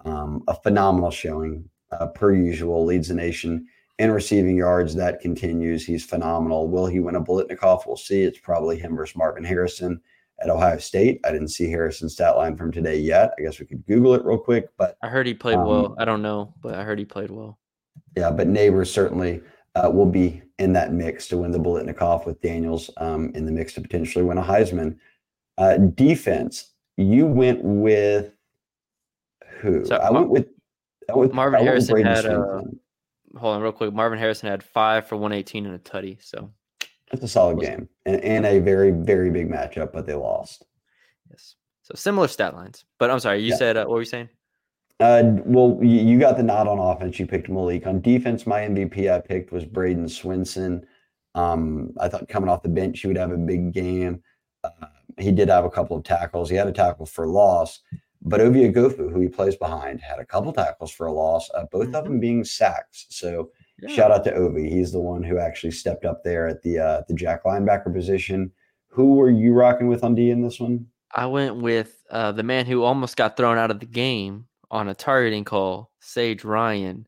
um, 0.06 0.44
a 0.48 0.56
phenomenal 0.56 1.12
showing 1.12 1.70
uh, 1.92 2.08
per 2.08 2.34
usual. 2.34 2.86
Leads 2.86 3.10
the 3.10 3.16
nation 3.16 3.68
in 4.00 4.12
receiving 4.12 4.58
yards, 4.58 4.96
that 4.96 5.22
continues. 5.22 5.86
He's 5.86 6.04
phenomenal. 6.04 6.68
Will 6.68 6.88
he 6.88 7.00
win 7.00 7.16
a 7.16 7.22
Biletnikoff? 7.22 7.86
We'll 7.86 7.98
see. 7.98 8.24
It's 8.24 8.40
probably 8.40 8.78
him 8.78 8.96
versus 8.96 9.16
Marvin 9.16 9.44
Harrison 9.44 10.02
at 10.42 10.50
Ohio 10.50 10.78
State. 10.80 11.22
I 11.24 11.32
didn't 11.32 11.50
see 11.50 11.70
Harrison's 11.70 12.14
stat 12.14 12.36
line 12.36 12.58
from 12.58 12.72
today 12.72 12.98
yet. 12.98 13.34
I 13.38 13.44
guess 13.44 13.60
we 13.60 13.66
could 13.66 13.86
Google 13.86 14.16
it 14.16 14.26
real 14.26 14.40
quick. 14.40 14.70
But 14.78 14.98
I 15.04 15.10
heard 15.10 15.28
he 15.28 15.34
played 15.34 15.58
um, 15.58 15.68
well. 15.68 15.96
I 16.00 16.06
don't 16.06 16.22
know, 16.22 16.54
but 16.62 16.76
I 16.76 16.84
heard 16.84 16.98
he 16.98 17.06
played 17.06 17.30
well. 17.30 17.60
Yeah, 18.18 18.32
but 18.32 18.48
Nabers 18.48 18.88
certainly 18.88 19.42
uh, 19.76 19.90
will 19.92 20.08
be 20.08 20.42
in 20.60 20.74
that 20.74 20.92
mix 20.92 21.28
to 21.28 21.38
win 21.38 21.52
the 21.52 21.60
Biletnikoff 21.60 22.26
with 22.26 22.42
Daniels 22.42 22.90
um, 22.98 23.32
in 23.36 23.46
the 23.46 23.52
mix 23.52 23.74
to 23.74 23.82
potentially 23.82 24.26
win 24.26 24.38
a 24.38 24.44
Heisman. 24.44 24.98
Uh, 25.58 25.78
defense, 25.78 26.72
you 26.98 27.28
went 27.28 27.64
with 27.64 28.34
who? 29.60 29.86
So, 29.86 29.98
I 29.98 30.12
went 30.12 30.30
with, 30.30 30.48
I 31.12 31.16
went, 31.16 31.34
Marvin 31.34 31.60
I 31.60 31.64
went 31.64 31.68
Harrison 31.68 32.04
had 32.04 32.26
uh, 32.26 32.62
hold 33.38 33.56
on 33.56 33.62
real 33.62 33.72
quick. 33.72 33.94
Marvin 33.94 34.20
Harrison 34.20 34.50
had 34.50 34.64
five 34.64 35.08
for 35.08 35.16
118 35.16 35.66
and 35.66 35.76
a 35.76 35.80
tutty. 35.80 36.18
So 36.22 36.52
it's 37.12 37.24
a 37.24 37.28
solid 37.28 37.60
game 37.60 37.88
and, 38.06 38.22
and 38.22 38.46
a 38.46 38.60
very, 38.60 38.92
very 38.92 39.30
big 39.30 39.50
matchup, 39.50 39.92
but 39.94 40.06
they 40.06 40.14
lost. 40.14 40.66
Yes. 41.30 41.56
So 41.84 41.94
similar 41.96 42.28
stat 42.28 42.56
lines. 42.56 42.86
But 42.98 43.12
I'm 43.12 43.20
sorry, 43.20 43.42
you 43.42 43.52
yeah. 43.52 43.58
said, 43.58 43.78
uh, 43.78 43.86
what 43.86 43.96
were 43.96 44.02
you 44.02 44.06
saying? 44.06 44.30
Uh, 45.00 45.24
well, 45.44 45.80
you 45.82 46.20
got 46.20 46.38
the 46.38 46.44
nod 46.44 46.68
on 46.68 46.80
offense. 46.80 47.20
You 47.20 47.26
picked 47.26 47.50
Malik. 47.50 47.86
On 47.88 48.00
defense, 48.00 48.48
my 48.48 48.62
MVP 48.62 49.12
I 49.12 49.20
picked 49.20 49.52
was 49.52 49.66
Bradyn 49.66 50.06
Swinson. 50.06 50.84
Um, 51.36 51.94
I 52.00 52.08
thought 52.08 52.30
coming 52.30 52.50
off 52.50 52.62
the 52.62 52.70
bench, 52.70 53.02
he 53.02 53.08
would 53.08 53.18
have 53.18 53.32
a 53.32 53.38
big 53.38 53.74
game. 53.74 54.22
Uh, 54.64 54.88
he 55.18 55.32
did 55.32 55.50
have 55.50 55.66
a 55.66 55.70
couple 55.70 55.98
of 55.98 56.04
tackles. 56.04 56.50
He 56.50 56.56
had 56.56 56.68
a 56.68 56.72
tackle 56.72 57.06
for 57.06 57.28
loss, 57.28 57.82
but 58.26 58.40
Ovie 58.40 58.70
Oghoufo, 58.70 59.12
who 59.12 59.20
he 59.20 59.28
plays 59.28 59.56
behind, 59.56 60.00
had 60.02 60.20
a 60.20 60.26
couple 60.26 60.54
tackles 60.54 60.92
for 60.92 61.08
a 61.08 61.12
loss, 61.12 61.50
uh, 61.56 61.66
both 61.72 61.88
mm-hmm. 61.88 61.96
of 61.96 62.04
them 62.06 62.20
being 62.20 62.44
sacks. 62.44 63.06
So 63.10 63.52
yeah. 63.82 63.90
shout 63.90 64.12
out 64.12 64.24
to 64.24 64.34
Ovie. 64.34 64.70
He's 64.70 64.92
the 64.92 65.02
one 65.02 65.24
who 65.24 65.40
actually 65.40 65.72
stepped 65.72 66.06
up 66.06 66.24
there 66.24 66.48
at 66.48 66.62
the 66.64 66.80
uh, 66.80 67.02
the 67.08 67.14
jack 67.14 67.44
linebacker 67.44 67.94
position. 67.94 68.52
Who 68.88 69.16
were 69.16 69.30
you 69.30 69.54
rocking 69.54 69.88
with 69.88 70.04
on 70.04 70.16
D 70.16 70.32
in 70.32 70.42
this 70.42 70.60
one? 70.60 70.88
I 71.14 71.26
went 71.26 71.58
with 71.58 72.04
uh, 72.10 72.32
the 72.32 72.44
man 72.44 72.66
who 72.66 72.84
almost 72.84 73.18
got 73.18 73.38
thrown 73.38 73.58
out 73.58 73.72
of 73.72 73.80
the 73.80 73.86
game 73.86 74.48
on 74.72 74.88
a 74.88 74.96
targeting 74.96 75.44
call, 75.44 75.92
Sage 76.00 76.44
Ryan. 76.44 77.08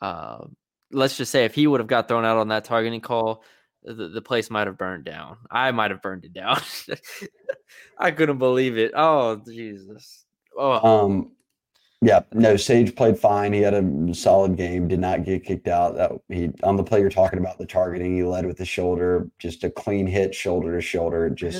Uh, 0.00 0.46
let's 0.90 1.16
just 1.16 1.30
say 1.30 1.44
if 1.44 1.54
he 1.54 1.66
would 1.66 1.80
have 1.80 1.86
got 1.86 2.08
thrown 2.08 2.24
out 2.24 2.38
on 2.38 2.48
that 2.48 2.64
targeting 2.64 3.00
call, 3.00 3.44
the, 3.82 4.08
the 4.08 4.22
place 4.22 4.50
might 4.50 4.66
have 4.66 4.78
burned 4.78 5.04
down. 5.04 5.36
I 5.50 5.70
might 5.70 5.92
have 5.92 6.02
burned 6.02 6.24
it 6.24 6.32
down. 6.32 6.60
I 7.98 8.10
couldn't 8.10 8.38
believe 8.38 8.78
it. 8.78 8.92
Oh 8.94 9.40
Jesus. 9.46 10.25
Oh. 10.56 11.04
Um, 11.04 11.32
Yeah, 12.02 12.20
no, 12.32 12.56
Sage 12.56 12.94
played 12.94 13.18
fine. 13.18 13.54
He 13.54 13.60
had 13.62 13.72
a 13.72 14.14
solid 14.14 14.56
game, 14.56 14.86
did 14.86 15.00
not 15.00 15.24
get 15.24 15.44
kicked 15.44 15.66
out. 15.66 15.96
That 15.96 16.12
he 16.28 16.50
on 16.62 16.76
the 16.76 16.84
play 16.84 17.00
you're 17.00 17.08
talking 17.08 17.38
about 17.38 17.56
the 17.58 17.64
targeting, 17.66 18.14
he 18.16 18.22
led 18.22 18.44
with 18.44 18.58
the 18.58 18.66
shoulder, 18.66 19.28
just 19.38 19.64
a 19.64 19.70
clean 19.70 20.06
hit, 20.06 20.34
shoulder 20.34 20.74
to 20.76 20.80
shoulder. 20.82 21.30
Just 21.30 21.56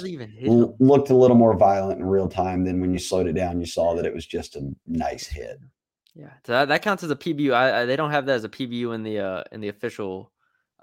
l- 0.48 0.76
looked 0.78 1.08
a 1.08 1.14
little 1.16 1.36
more 1.38 1.56
violent 1.56 2.00
in 2.00 2.06
real 2.06 2.28
time 2.28 2.64
than 2.64 2.80
when 2.82 2.92
you 2.92 2.98
slowed 2.98 3.26
it 3.26 3.32
down. 3.32 3.60
You 3.60 3.66
saw 3.66 3.94
that 3.94 4.04
it 4.04 4.14
was 4.14 4.26
just 4.26 4.56
a 4.56 4.70
nice 4.86 5.26
hit. 5.26 5.58
Yeah, 6.14 6.32
so 6.44 6.52
that, 6.52 6.68
that 6.68 6.82
counts 6.82 7.02
as 7.02 7.10
a 7.10 7.16
PBU. 7.16 7.52
I, 7.54 7.82
I, 7.82 7.84
they 7.86 7.96
don't 7.96 8.10
have 8.10 8.26
that 8.26 8.36
as 8.36 8.44
a 8.44 8.48
PBU 8.50 8.94
in 8.94 9.02
the 9.02 9.18
uh, 9.18 9.42
in 9.52 9.60
the 9.60 9.68
official 9.68 10.32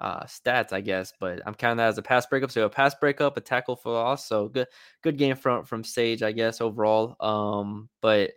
uh, 0.03 0.25
stats, 0.25 0.73
I 0.73 0.81
guess, 0.81 1.13
but 1.17 1.41
I'm 1.45 1.55
counting 1.55 1.77
that 1.77 1.87
as 1.87 1.97
a 1.97 2.01
pass 2.01 2.25
breakup. 2.25 2.51
So 2.51 2.65
a 2.65 2.69
pass 2.69 2.93
breakup, 2.93 3.37
a 3.37 3.41
tackle 3.41 3.77
for 3.77 3.93
loss. 3.93 4.27
So 4.27 4.49
good, 4.49 4.67
good 5.01 5.17
game 5.17 5.37
from 5.37 5.63
from 5.63 5.83
Sage, 5.83 6.21
I 6.21 6.33
guess 6.33 6.59
overall. 6.59 7.15
Um, 7.21 7.89
but 8.01 8.31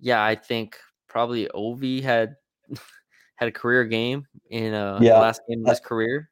yeah, 0.00 0.24
I 0.24 0.34
think 0.34 0.78
probably 1.08 1.50
Ovie 1.50 2.00
had 2.00 2.36
had 3.36 3.48
a 3.48 3.52
career 3.52 3.84
game 3.84 4.26
in 4.50 4.72
uh 4.72 4.98
yeah. 5.02 5.18
last 5.18 5.42
game 5.48 5.62
of 5.64 5.68
his 5.68 5.80
career. 5.80 6.30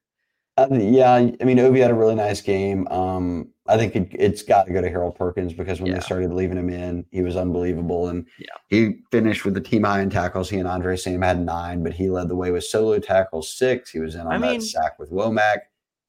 Uh, 0.60 0.68
yeah, 0.74 1.14
I 1.14 1.44
mean 1.44 1.58
Ovie 1.58 1.80
had 1.80 1.90
a 1.90 1.94
really 1.94 2.14
nice 2.14 2.42
game. 2.42 2.86
Um, 2.88 3.48
I 3.66 3.78
think 3.78 3.96
it, 3.96 4.20
has 4.20 4.42
got 4.42 4.66
to 4.66 4.72
go 4.74 4.82
to 4.82 4.90
Harold 4.90 5.14
Perkins 5.14 5.54
because 5.54 5.80
when 5.80 5.88
yeah. 5.88 5.94
they 5.94 6.00
started 6.00 6.34
leaving 6.34 6.58
him 6.58 6.68
in, 6.68 7.06
he 7.10 7.22
was 7.22 7.34
unbelievable, 7.34 8.08
and 8.08 8.26
yeah. 8.38 8.46
he 8.68 8.98
finished 9.10 9.46
with 9.46 9.54
the 9.54 9.60
team 9.60 9.84
high 9.84 10.02
in 10.02 10.10
tackles. 10.10 10.50
He 10.50 10.58
and 10.58 10.68
Andre 10.68 10.96
Sam 10.96 11.22
had 11.22 11.40
nine, 11.40 11.82
but 11.82 11.94
he 11.94 12.10
led 12.10 12.28
the 12.28 12.36
way 12.36 12.50
with 12.50 12.64
solo 12.64 12.98
tackles 12.98 13.56
six. 13.56 13.90
He 13.90 14.00
was 14.00 14.16
in 14.16 14.22
on 14.22 14.32
I 14.32 14.38
that 14.38 14.50
mean, 14.50 14.60
sack 14.60 14.98
with 14.98 15.10
Womack, 15.10 15.60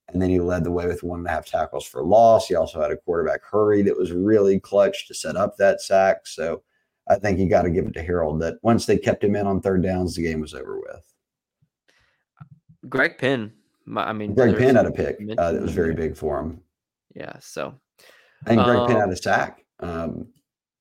and 0.09 0.21
then 0.21 0.29
he 0.29 0.41
led 0.41 0.65
the 0.65 0.71
way 0.71 0.85
with 0.85 1.01
one 1.01 1.19
and 1.19 1.27
a 1.27 1.31
half 1.31 1.45
tackles 1.45 1.85
for 1.85 2.03
loss. 2.03 2.47
He 2.47 2.55
also 2.55 2.81
had 2.81 2.91
a 2.91 2.97
quarterback 2.97 3.41
hurry 3.49 3.83
that 3.83 3.97
was 3.97 4.11
really 4.11 4.59
clutch 4.59 5.07
to 5.07 5.13
set 5.13 5.37
up 5.37 5.55
that 5.57 5.79
sack. 5.79 6.27
So 6.27 6.61
I 7.09 7.15
think 7.15 7.39
you 7.39 7.47
got 7.47 7.61
to 7.61 7.69
give 7.69 7.85
it 7.85 7.93
to 7.93 8.03
Harold 8.03 8.41
that 8.41 8.55
once 8.63 8.85
they 8.85 8.97
kept 8.97 9.23
him 9.23 9.37
in 9.37 9.47
on 9.47 9.61
third 9.61 9.81
downs, 9.81 10.15
the 10.15 10.23
game 10.23 10.41
was 10.41 10.53
over 10.53 10.77
with. 10.77 11.13
Greg 12.89 13.17
Penn, 13.17 13.53
I 13.95 14.13
mean, 14.13 14.33
Greg 14.33 14.57
Penn 14.57 14.75
had 14.75 14.85
a 14.85 14.91
pick 14.91 15.17
uh, 15.37 15.51
that 15.51 15.61
was 15.61 15.71
very 15.71 15.93
big 15.93 16.15
for 16.15 16.39
him. 16.39 16.61
Yeah, 17.15 17.33
so 17.39 17.75
and 18.45 18.63
Greg 18.63 18.77
um, 18.77 18.87
Penn 18.87 18.99
had 18.99 19.09
a 19.09 19.15
sack. 19.15 19.63
Um, 19.79 20.27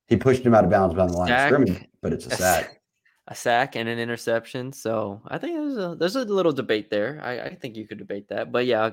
he 0.07 0.17
pushed 0.17 0.43
him 0.43 0.53
out 0.53 0.63
of 0.63 0.69
bounds 0.69 0.95
by 0.95 1.07
the 1.07 1.13
line 1.13 1.27
sack, 1.27 1.51
of 1.51 1.55
scrimmage, 1.55 1.87
but 2.01 2.13
it's 2.13 2.25
a, 2.27 2.29
a 2.29 2.35
sack. 2.35 2.81
A 3.27 3.35
sack 3.35 3.75
and 3.75 3.87
an 3.87 3.99
interception. 3.99 4.73
So 4.73 5.21
I 5.27 5.37
think 5.37 5.55
there's 5.55 5.77
a 5.77 5.95
there's 5.95 6.15
a 6.15 6.25
little 6.25 6.51
debate 6.51 6.89
there. 6.89 7.21
I, 7.23 7.39
I 7.39 7.55
think 7.55 7.75
you 7.75 7.87
could 7.87 7.97
debate 7.97 8.27
that, 8.29 8.51
but 8.51 8.65
yeah, 8.65 8.89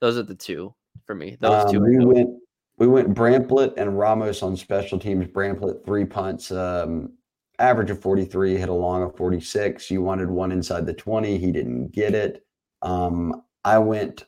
those 0.00 0.16
are 0.16 0.22
the 0.22 0.34
two 0.34 0.74
for 1.04 1.14
me. 1.14 1.36
Those 1.40 1.64
um, 1.64 1.72
two. 1.72 1.80
We 1.80 2.04
went 2.04 2.30
we 2.78 2.86
went 2.86 3.14
Bramblett 3.14 3.74
and 3.76 3.98
Ramos 3.98 4.42
on 4.42 4.56
special 4.56 4.98
teams. 4.98 5.26
Bramblett 5.26 5.84
three 5.84 6.04
punts, 6.04 6.50
um, 6.50 7.12
average 7.58 7.90
of 7.90 8.00
43, 8.00 8.56
hit 8.56 8.68
a 8.68 8.72
long 8.72 9.02
of 9.02 9.16
46. 9.16 9.90
You 9.90 10.02
wanted 10.02 10.30
one 10.30 10.52
inside 10.52 10.86
the 10.86 10.94
20. 10.94 11.38
He 11.38 11.52
didn't 11.52 11.92
get 11.92 12.14
it. 12.14 12.44
Um, 12.80 13.42
I 13.64 13.78
went 13.78 14.24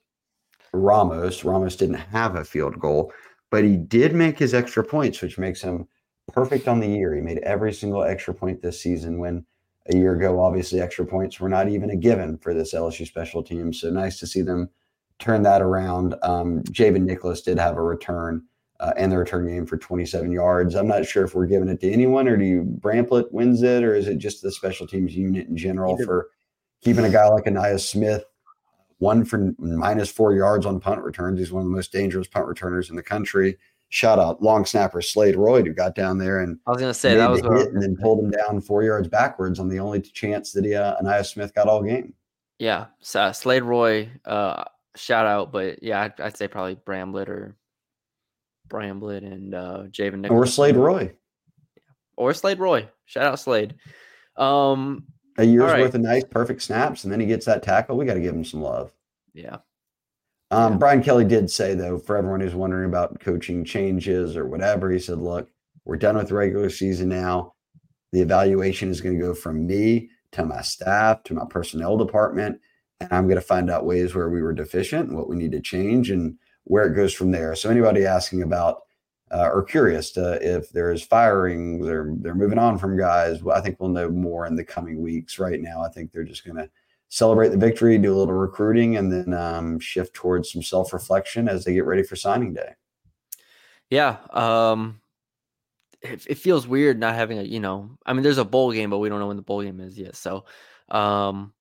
Ramos. 0.73 1.45
Ramos 1.45 1.77
didn't 1.77 1.97
have 1.97 2.37
a 2.37 2.45
field 2.45 2.79
goal, 2.79 3.13
but 3.51 3.65
he 3.65 3.77
did 3.77 4.15
make 4.15 4.39
his 4.39 4.55
extra 4.55 4.85
points, 4.85 5.21
which 5.21 5.39
makes 5.39 5.63
him 5.63 5.87
perfect 6.33 6.69
on 6.69 6.81
the 6.81 6.89
year. 6.89 7.15
He 7.15 7.21
made 7.21 7.39
every 7.39 7.73
single 7.73 8.03
extra 8.03 8.35
point 8.35 8.63
this 8.63 8.81
season 8.81 9.19
when 9.19 9.45
a 9.93 9.97
year 9.97 10.15
ago, 10.15 10.41
obviously, 10.41 10.81
extra 10.81 11.05
points 11.05 11.39
were 11.39 11.49
not 11.49 11.69
even 11.69 11.91
a 11.91 11.97
given 11.97 12.39
for 12.39 12.55
this 12.55 12.75
LSU 12.75 13.07
special 13.07 13.43
team. 13.43 13.73
So 13.73 13.91
nice 13.91 14.19
to 14.21 14.27
see 14.27 14.41
them 14.41 14.71
turn 15.19 15.43
that 15.43 15.63
around. 15.63 16.15
Um, 16.23 16.63
Javen 16.65 17.05
Nicholas 17.05 17.43
did 17.43 17.59
have 17.59 17.77
a 17.77 17.83
return 17.83 18.43
uh, 18.81 18.93
and 18.97 19.13
the 19.13 19.19
return 19.19 19.47
game 19.47 19.67
for 19.67 19.77
27 19.77 20.33
yards. 20.33 20.75
I'm 20.75 20.89
not 20.89 21.07
sure 21.07 21.25
if 21.25 21.35
we're 21.35 21.47
giving 21.47 21.69
it 21.69 21.81
to 21.81 21.91
anyone 21.91 22.27
or 22.29 22.37
do 22.37 22.45
you 22.45 22.65
Bramblett 22.81 23.31
wins 23.31 23.63
it 23.63 23.85
or 23.85 23.95
is 23.95 24.09
it 24.09 24.19
just 24.19 24.43
the 24.43 24.51
special 24.51 24.87
teams 24.87 25.15
unit 25.15 25.47
in 25.47 25.57
general 25.57 25.97
for 26.05 26.31
keeping 26.83 27.05
a 27.05 27.11
guy 27.11 27.27
like 27.29 27.45
Ainias 27.45 27.87
Smith 27.87 28.25
one 29.05 29.23
for 29.25 29.53
minus 29.59 30.11
four 30.11 30.33
yards 30.33 30.65
on 30.65 30.81
punt 30.81 31.03
returns. 31.03 31.39
He's 31.39 31.53
one 31.53 31.61
of 31.61 31.69
the 31.69 31.77
most 31.77 31.93
dangerous 31.93 32.27
punt 32.27 32.47
returners 32.47 32.89
in 32.89 32.97
the 32.97 33.03
country. 33.03 33.59
Shout 33.91 34.19
out 34.19 34.43
long 34.43 34.65
snapper 34.65 35.03
Slade 35.03 35.37
Roy, 35.37 35.63
who 35.63 35.75
got 35.75 35.95
down 35.95 36.17
there 36.17 36.41
and 36.41 36.59
I 36.67 36.71
was 36.71 36.81
going 36.81 36.91
to 36.91 36.99
say 36.99 37.15
that 37.15 37.31
was 37.31 37.43
hit 37.43 37.73
and 37.73 37.83
then 37.83 37.97
pulled 38.01 38.25
him 38.25 38.31
down 38.31 38.63
four 38.63 38.83
yards 38.83 39.07
backwards 39.07 39.61
on 39.61 39.69
the 39.69 39.79
only 39.79 40.01
chance 40.01 40.53
that 40.53 40.65
he, 40.65 40.75
uh, 40.75 40.97
Ainias 41.01 41.27
Smith 41.27 41.55
got 41.55 41.69
all 41.69 41.83
game. 41.83 42.15
Yeah, 42.59 42.87
so, 43.01 43.21
uh, 43.21 43.33
Slade 43.33 43.63
Roy, 43.63 44.09
uh, 44.25 44.65
shout 44.97 45.27
out, 45.27 45.53
but 45.53 45.83
yeah, 45.83 46.01
I'd, 46.01 46.21
I'd 46.21 46.37
say 46.37 46.49
probably 46.49 46.77
Bramblett 46.77 47.29
or 47.29 47.57
Bramblett 48.69 49.19
and 49.19 49.55
uh, 49.55 49.83
Javen 49.91 50.21
Nichols. 50.21 50.39
Or 50.39 50.47
Slade 50.47 50.77
Roy. 50.77 51.13
Or 52.17 52.33
Slade 52.33 52.59
Roy. 52.59 52.89
Shout 53.05 53.27
out 53.27 53.39
Slade. 53.39 53.75
Um, 54.37 55.05
a 55.39 55.45
year's 55.45 55.73
right. 55.73 55.81
worth 55.81 55.95
of 55.95 56.01
nice, 56.01 56.25
perfect 56.25 56.63
snaps, 56.63 57.05
and 57.05 57.13
then 57.13 57.21
he 57.21 57.27
gets 57.27 57.47
that 57.47 57.63
tackle. 57.63 57.97
We 57.97 58.05
got 58.05 58.15
to 58.15 58.21
give 58.21 58.35
him 58.35 58.45
some 58.45 58.63
love. 58.63 58.93
Yeah. 59.33 59.59
Um, 60.51 60.73
yeah. 60.73 60.79
Brian 60.79 61.03
Kelly 61.03 61.25
did 61.25 61.51
say, 61.51 61.75
though, 61.75 61.99
for 61.99 62.17
everyone 62.17 62.41
who's 62.41 62.55
wondering 62.55 62.89
about 62.89 63.19
coaching 63.21 63.65
changes 63.65 64.37
or 64.37 64.47
whatever, 64.47 64.91
he 64.91 64.99
said, 64.99 65.19
look, 65.19 65.49
we're 65.85 65.97
done 65.97 66.17
with 66.17 66.31
regular 66.31 66.71
season 66.71 67.09
now. 67.09 67.55
The 68.13 68.21
evaluation 68.21 68.91
is 68.91 69.01
going 69.01 69.19
to 69.19 69.25
go 69.25 69.35
from 69.35 69.67
me 69.67 70.11
to 70.33 70.45
my 70.45 70.63
staff 70.63 71.23
to 71.25 71.35
my 71.35 71.45
personnel 71.49 71.97
department 71.97 72.61
and 73.01 73.13
I'm 73.13 73.27
going 73.27 73.41
to 73.41 73.47
find 73.47 73.71
out 73.71 73.87
ways 73.87 74.15
where 74.15 74.31
we 74.31 74.43
were 74.43 74.53
deficient, 74.53 75.13
what 75.13 75.29
we 75.29 75.37
need 75.37 75.53
to 75.53 75.61
change, 75.61 76.11
and 76.11 76.37
where 76.65 76.87
it 76.87 76.95
goes 76.95 77.13
from 77.13 77.31
there. 77.31 77.55
So 77.55 77.71
anybody 77.71 78.07
asking 78.07 78.43
about 78.43 78.83
uh, 79.35 79.51
or 79.53 79.65
curious 79.65 80.13
to, 80.13 80.39
if 80.41 80.71
there's 80.71 81.03
firing, 81.03 81.81
they're 81.81 82.15
they're 82.19 82.37
moving 82.37 82.59
on 82.59 82.79
from 82.79 82.97
guys. 82.97 83.41
I 83.53 83.61
think 83.61 83.81
we'll 83.81 83.89
know 83.89 84.09
more 84.09 84.47
in 84.47 84.55
the 84.55 84.65
coming 84.65 85.03
weeks. 85.03 85.41
Right 85.41 85.61
now, 85.61 85.83
I 85.83 85.89
think 85.89 86.13
they're 86.13 86.23
just 86.23 86.45
going 86.45 86.57
to 86.57 86.71
celebrate 87.09 87.49
the 87.49 87.57
victory, 87.57 87.99
do 87.99 88.15
a 88.15 88.17
little 88.17 88.35
recruiting, 88.35 88.97
and 88.97 89.11
then 89.11 89.35
um, 89.35 89.81
shift 89.81 90.15
towards 90.15 90.53
some 90.53 90.63
self 90.63 90.93
reflection 90.93 91.49
as 91.49 91.65
they 91.65 91.75
get 91.75 91.85
ready 91.85 92.05
for 92.05 92.15
signing 92.15 92.55
day. 92.55 92.75
Yeah, 93.91 94.19
um, 94.31 95.01
it, 96.01 96.25
it, 96.29 96.39
feels 96.39 96.69
weird 96.69 97.01
not 97.01 97.17
having 97.17 97.41
a 97.41 97.43
you 97.43 97.59
know. 97.59 97.91
I 98.07 98.13
mean, 98.13 98.23
there's 98.23 98.39
a 98.39 98.45
bowl 98.45 98.71
game, 98.71 98.89
but 98.89 98.99
we 98.99 99.09
don't 99.09 99.19
know 99.19 99.27
when 99.27 99.37
the 99.37 99.43
bowl 99.43 99.63
game 99.63 99.81
is 99.81 99.99
yet. 99.99 100.15
So, 100.15 100.45
um, 100.91 101.53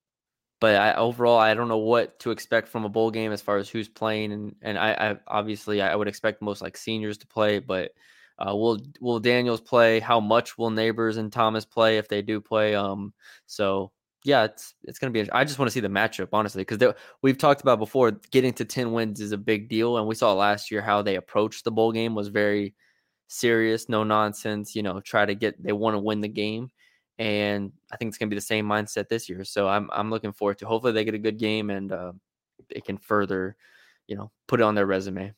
but 0.64 0.76
I, 0.76 0.94
overall, 0.94 1.38
I 1.38 1.56
don't 1.56 1.68
know 1.68 1.76
what 1.76 2.18
to 2.20 2.32
expect 2.32 2.70
from 2.70 2.86
a 2.86 2.90
bowl 2.90 3.12
game 3.12 3.34
as 3.34 3.42
far 3.42 3.58
as 3.58 3.68
who's 3.68 3.90
playing, 3.90 4.32
and 4.32 4.56
and 4.62 4.78
I, 4.78 4.94
I 4.94 5.18
obviously 5.28 5.82
I 5.82 5.94
would 5.94 6.08
expect 6.08 6.42
most 6.42 6.62
like 6.62 6.78
seniors 6.78 7.18
to 7.18 7.28
play, 7.28 7.60
but 7.60 7.92
uh, 8.40 8.56
will 8.56 8.80
will 9.02 9.20
Daniels 9.20 9.60
play? 9.60 10.00
How 10.00 10.22
much 10.22 10.58
will 10.58 10.72
Nabers 10.72 11.18
and 11.18 11.34
Thomas 11.34 11.66
play 11.66 11.98
if 11.98 12.08
they 12.08 12.22
do 12.22 12.40
play? 12.40 12.76
Um, 12.76 13.14
so 13.46 13.92
yeah, 14.24 14.46
it's 14.46 14.74
it's 14.86 15.00
gonna 15.00 15.12
be. 15.12 15.30
I 15.34 15.44
just 15.44 15.60
want 15.60 15.68
to 15.68 15.74
see 15.74 15.82
the 15.82 15.90
matchup 15.90 16.30
honestly, 16.32 16.64
because 16.64 16.94
we've 17.22 17.38
talked 17.38 17.60
about 17.60 17.78
before. 17.78 18.12
Getting 18.32 18.54
to 18.54 18.64
ten 18.64 18.94
wins 18.94 19.20
is 19.20 19.34
a 19.34 19.38
big 19.38 19.68
deal, 19.68 19.98
and 19.98 20.08
we 20.08 20.16
saw 20.16 20.32
last 20.32 20.72
year 20.72 20.82
how 20.82 21.02
they 21.02 21.18
approached 21.18 21.66
the 21.66 21.72
bowl 21.72 21.92
game 21.92 22.16
was 22.16 22.30
very 22.30 22.74
serious, 23.28 23.90
no 23.90 24.06
nonsense. 24.06 24.78
You 24.78 24.84
know, 24.84 25.02
try 25.02 25.26
to 25.26 25.36
get 25.36 25.62
they 25.62 25.74
want 25.74 25.96
to 25.96 26.00
win 26.00 26.22
the 26.22 26.30
game 26.30 26.70
and 27.20 27.72
I 27.92 27.98
think 27.98 28.10
it's 28.10 28.18
going 28.18 28.30
to 28.30 28.34
be 28.34 28.38
the 28.38 28.42
same 28.42 28.66
mindset 28.66 29.08
this 29.08 29.30
year. 29.30 29.44
So 29.44 29.68
I'm 29.68 29.90
I'm 29.94 30.10
looking 30.10 30.34
forward 30.34 30.58
to. 30.60 30.66
Hopefully, 30.66 30.94
they 30.94 31.06
get 31.06 31.14
a 31.14 31.20
good 31.20 31.38
game 31.38 31.70
and 31.70 31.92
uh, 31.92 32.14
they 32.74 32.82
can 32.82 32.98
further, 32.98 33.56
you 34.08 34.16
know, 34.16 34.32
put 34.48 34.60
it 34.60 34.64
on 34.64 34.76
their 34.76 34.86
resume. 34.86 35.34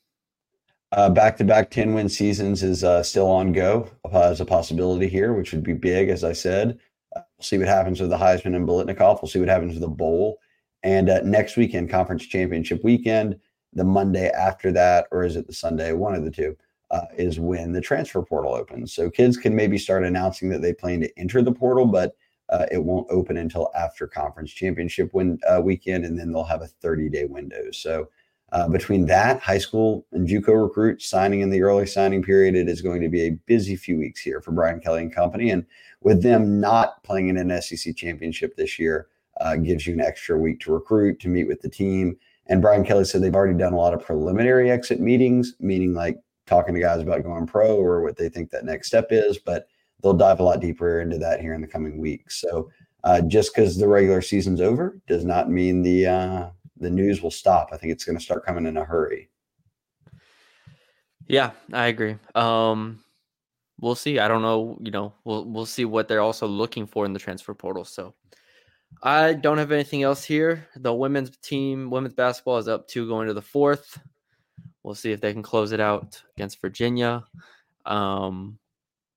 Back 0.91 1.35
to 1.37 1.43
back 1.43 1.71
10 1.71 1.93
win 1.93 2.07
seasons 2.07 2.63
is 2.63 2.83
uh, 2.83 3.03
still 3.03 3.27
on 3.27 3.51
go 3.51 3.89
as 4.13 4.39
a 4.39 4.45
possibility 4.45 5.09
here, 5.09 5.33
which 5.33 5.51
would 5.51 5.63
be 5.63 5.73
big, 5.73 6.07
as 6.09 6.23
I 6.23 6.31
said. 6.31 6.79
Uh, 7.13 7.21
we'll 7.37 7.43
see 7.43 7.57
what 7.57 7.67
happens 7.67 7.99
with 7.99 8.09
the 8.09 8.17
Heisman 8.17 8.55
and 8.55 8.67
Biletnikoff. 8.67 9.21
We'll 9.21 9.29
see 9.29 9.39
what 9.39 9.49
happens 9.49 9.73
with 9.73 9.81
the 9.81 9.89
bowl. 9.89 10.39
And 10.83 11.09
uh, 11.09 11.19
next 11.21 11.57
weekend, 11.57 11.89
conference 11.89 12.25
championship 12.25 12.81
weekend, 12.83 13.37
the 13.73 13.83
Monday 13.83 14.29
after 14.29 14.71
that, 14.71 15.07
or 15.11 15.25
is 15.25 15.35
it 15.35 15.47
the 15.47 15.53
Sunday? 15.53 15.91
One 15.91 16.15
of 16.15 16.23
the 16.23 16.31
two 16.31 16.55
uh, 16.91 17.05
is 17.17 17.39
when 17.39 17.71
the 17.71 17.81
transfer 17.81 18.21
portal 18.21 18.53
opens. 18.53 18.93
So 18.93 19.09
kids 19.09 19.37
can 19.37 19.55
maybe 19.55 19.77
start 19.77 20.03
announcing 20.03 20.49
that 20.49 20.61
they 20.61 20.73
plan 20.73 21.01
to 21.01 21.19
enter 21.19 21.41
the 21.41 21.51
portal, 21.51 21.85
but 21.85 22.15
uh, 22.49 22.65
it 22.71 22.83
won't 22.83 23.07
open 23.09 23.37
until 23.37 23.71
after 23.75 24.07
conference 24.07 24.51
championship 24.51 25.13
win, 25.13 25.39
uh, 25.49 25.61
weekend, 25.61 26.05
and 26.05 26.19
then 26.19 26.31
they'll 26.31 26.43
have 26.43 26.61
a 26.61 26.67
30 26.67 27.09
day 27.09 27.25
window. 27.25 27.71
So 27.71 28.09
uh, 28.51 28.69
between 28.69 29.05
that, 29.07 29.41
high 29.41 29.57
school 29.57 30.05
and 30.11 30.27
JUCO 30.27 30.67
recruits 30.67 31.09
signing 31.09 31.41
in 31.41 31.49
the 31.49 31.61
early 31.63 31.87
signing 31.87 32.21
period, 32.21 32.55
it 32.55 32.69
is 32.69 32.81
going 32.81 33.01
to 33.01 33.09
be 33.09 33.23
a 33.23 33.31
busy 33.47 33.75
few 33.75 33.97
weeks 33.97 34.21
here 34.21 34.39
for 34.39 34.51
Brian 34.51 34.79
Kelly 34.79 35.01
and 35.01 35.13
company. 35.13 35.49
And 35.49 35.65
with 36.01 36.21
them 36.21 36.59
not 36.59 37.03
playing 37.03 37.29
in 37.29 37.37
an 37.37 37.61
SEC 37.61 37.95
championship 37.95 38.55
this 38.55 38.77
year, 38.77 39.07
uh, 39.41 39.55
gives 39.57 39.85
you 39.85 39.93
an 39.93 40.01
extra 40.01 40.37
week 40.37 40.59
to 40.61 40.71
recruit, 40.71 41.19
to 41.21 41.27
meet 41.27 41.47
with 41.47 41.61
the 41.61 41.69
team. 41.69 42.17
And 42.47 42.61
Brian 42.61 42.85
Kelly 42.85 43.05
said 43.05 43.21
they've 43.21 43.35
already 43.35 43.57
done 43.57 43.73
a 43.73 43.77
lot 43.77 43.93
of 43.93 44.05
preliminary 44.05 44.69
exit 44.69 44.99
meetings, 44.99 45.55
meaning 45.59 45.93
like 45.93 46.19
talking 46.45 46.73
to 46.73 46.81
guys 46.81 47.01
about 47.01 47.23
going 47.23 47.47
pro 47.47 47.75
or 47.75 48.01
what 48.01 48.17
they 48.17 48.29
think 48.29 48.49
that 48.51 48.65
next 48.65 48.87
step 48.87 49.07
is, 49.11 49.37
but 49.37 49.67
they'll 50.01 50.13
dive 50.13 50.39
a 50.39 50.43
lot 50.43 50.59
deeper 50.59 51.01
into 51.01 51.17
that 51.17 51.41
here 51.41 51.53
in 51.53 51.61
the 51.61 51.67
coming 51.67 51.97
weeks. 51.97 52.39
So 52.41 52.69
uh, 53.03 53.21
just 53.21 53.55
because 53.55 53.77
the 53.77 53.87
regular 53.87 54.21
season's 54.21 54.61
over 54.61 54.99
does 55.07 55.25
not 55.25 55.49
mean 55.49 55.81
the 55.81 56.07
uh, 56.07 56.49
the 56.77 56.89
news 56.89 57.21
will 57.21 57.31
stop. 57.31 57.69
I 57.71 57.77
think 57.77 57.91
it's 57.91 58.03
going 58.03 58.17
to 58.17 58.23
start 58.23 58.45
coming 58.45 58.65
in 58.65 58.77
a 58.77 58.83
hurry. 58.83 59.29
Yeah, 61.27 61.51
I 61.73 61.87
agree. 61.87 62.17
Um, 62.35 62.99
we'll 63.79 63.95
see. 63.95 64.19
I 64.19 64.27
don't 64.27 64.41
know. 64.41 64.77
You 64.81 64.91
know, 64.91 65.13
we'll 65.23 65.45
we'll 65.45 65.65
see 65.65 65.85
what 65.85 66.07
they're 66.07 66.21
also 66.21 66.47
looking 66.47 66.85
for 66.85 67.05
in 67.05 67.13
the 67.13 67.19
transfer 67.19 67.53
portal. 67.53 67.85
So 67.85 68.13
I 69.03 69.33
don't 69.33 69.57
have 69.57 69.71
anything 69.71 70.03
else 70.03 70.23
here. 70.23 70.67
The 70.75 70.93
women's 70.93 71.35
team, 71.37 71.89
women's 71.89 72.13
basketball 72.13 72.57
is 72.57 72.67
up 72.67 72.87
two 72.87 73.07
going 73.07 73.27
to 73.27 73.33
the 73.33 73.41
fourth. 73.41 73.99
We'll 74.85 74.93
see 74.93 75.11
if 75.11 75.19
they 75.19 75.33
can 75.33 75.41
close 75.41 75.71
it 75.71 75.79
out 75.79 76.21
against 76.37 76.61
Virginia. 76.61 77.23
Um, 77.87 78.59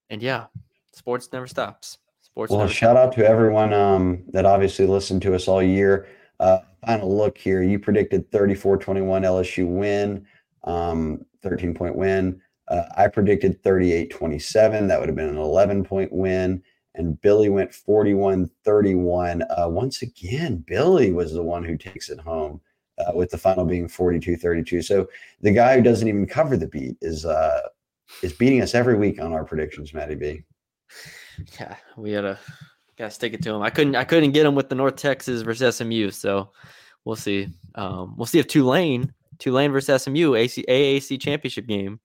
and 0.08 0.22
yeah, 0.22 0.46
sports 0.94 1.28
never 1.30 1.46
stops. 1.46 1.98
Sports. 2.22 2.50
Well, 2.50 2.60
never 2.60 2.72
shout 2.72 2.96
out 2.96 3.12
to 3.12 3.28
everyone 3.28 3.74
um, 3.74 4.24
that 4.32 4.46
obviously 4.46 4.86
listened 4.86 5.20
to 5.22 5.34
us 5.34 5.46
all 5.46 5.62
year. 5.62 6.08
Uh, 6.40 6.60
final 6.86 7.14
look 7.14 7.36
here. 7.36 7.62
You 7.62 7.78
predicted 7.78 8.32
34 8.32 8.78
21 8.78 9.22
LSU 9.24 9.66
win, 9.66 10.26
um, 10.64 11.20
13 11.42 11.74
point 11.74 11.96
win. 11.96 12.40
Uh, 12.68 12.84
I 12.96 13.08
predicted 13.08 13.62
38 13.62 14.08
27. 14.08 14.88
That 14.88 14.98
would 14.98 15.10
have 15.10 15.16
been 15.16 15.28
an 15.28 15.36
11 15.36 15.84
point 15.84 16.10
win. 16.10 16.62
And 16.94 17.20
Billy 17.20 17.50
went 17.50 17.74
41 17.74 18.50
31. 18.64 19.42
Uh, 19.42 19.68
once 19.68 20.00
again, 20.00 20.64
Billy 20.66 21.12
was 21.12 21.34
the 21.34 21.42
one 21.42 21.62
who 21.62 21.76
takes 21.76 22.08
it 22.08 22.20
home. 22.20 22.62
Uh, 22.98 23.12
with 23.14 23.30
the 23.30 23.38
final 23.38 23.64
being 23.64 23.86
42 23.86 24.36
32. 24.36 24.82
So 24.82 25.08
the 25.40 25.52
guy 25.52 25.76
who 25.76 25.82
doesn't 25.82 26.08
even 26.08 26.26
cover 26.26 26.56
the 26.56 26.66
beat 26.66 26.96
is 27.00 27.24
uh, 27.24 27.60
is 28.22 28.32
beating 28.32 28.60
us 28.60 28.74
every 28.74 28.96
week 28.96 29.20
on 29.20 29.32
our 29.32 29.44
predictions, 29.44 29.94
Matty 29.94 30.16
B. 30.16 30.42
Yeah, 31.60 31.76
we 31.96 32.12
gotta 32.12 32.38
gotta 32.96 33.10
stick 33.12 33.34
it 33.34 33.42
to 33.42 33.54
him. 33.54 33.62
I 33.62 33.70
couldn't 33.70 33.94
I 33.94 34.04
couldn't 34.04 34.32
get 34.32 34.46
him 34.46 34.56
with 34.56 34.68
the 34.68 34.74
North 34.74 34.96
Texas 34.96 35.42
versus 35.42 35.76
SMU, 35.76 36.10
so 36.10 36.50
we'll 37.04 37.14
see. 37.14 37.48
Um, 37.76 38.16
we'll 38.16 38.26
see 38.26 38.40
if 38.40 38.48
Tulane 38.48 39.12
Tulane 39.38 39.70
versus 39.70 40.02
SMU 40.02 40.34
AC, 40.34 40.64
AAC 40.68 41.20
championship 41.20 41.66
game. 41.66 42.00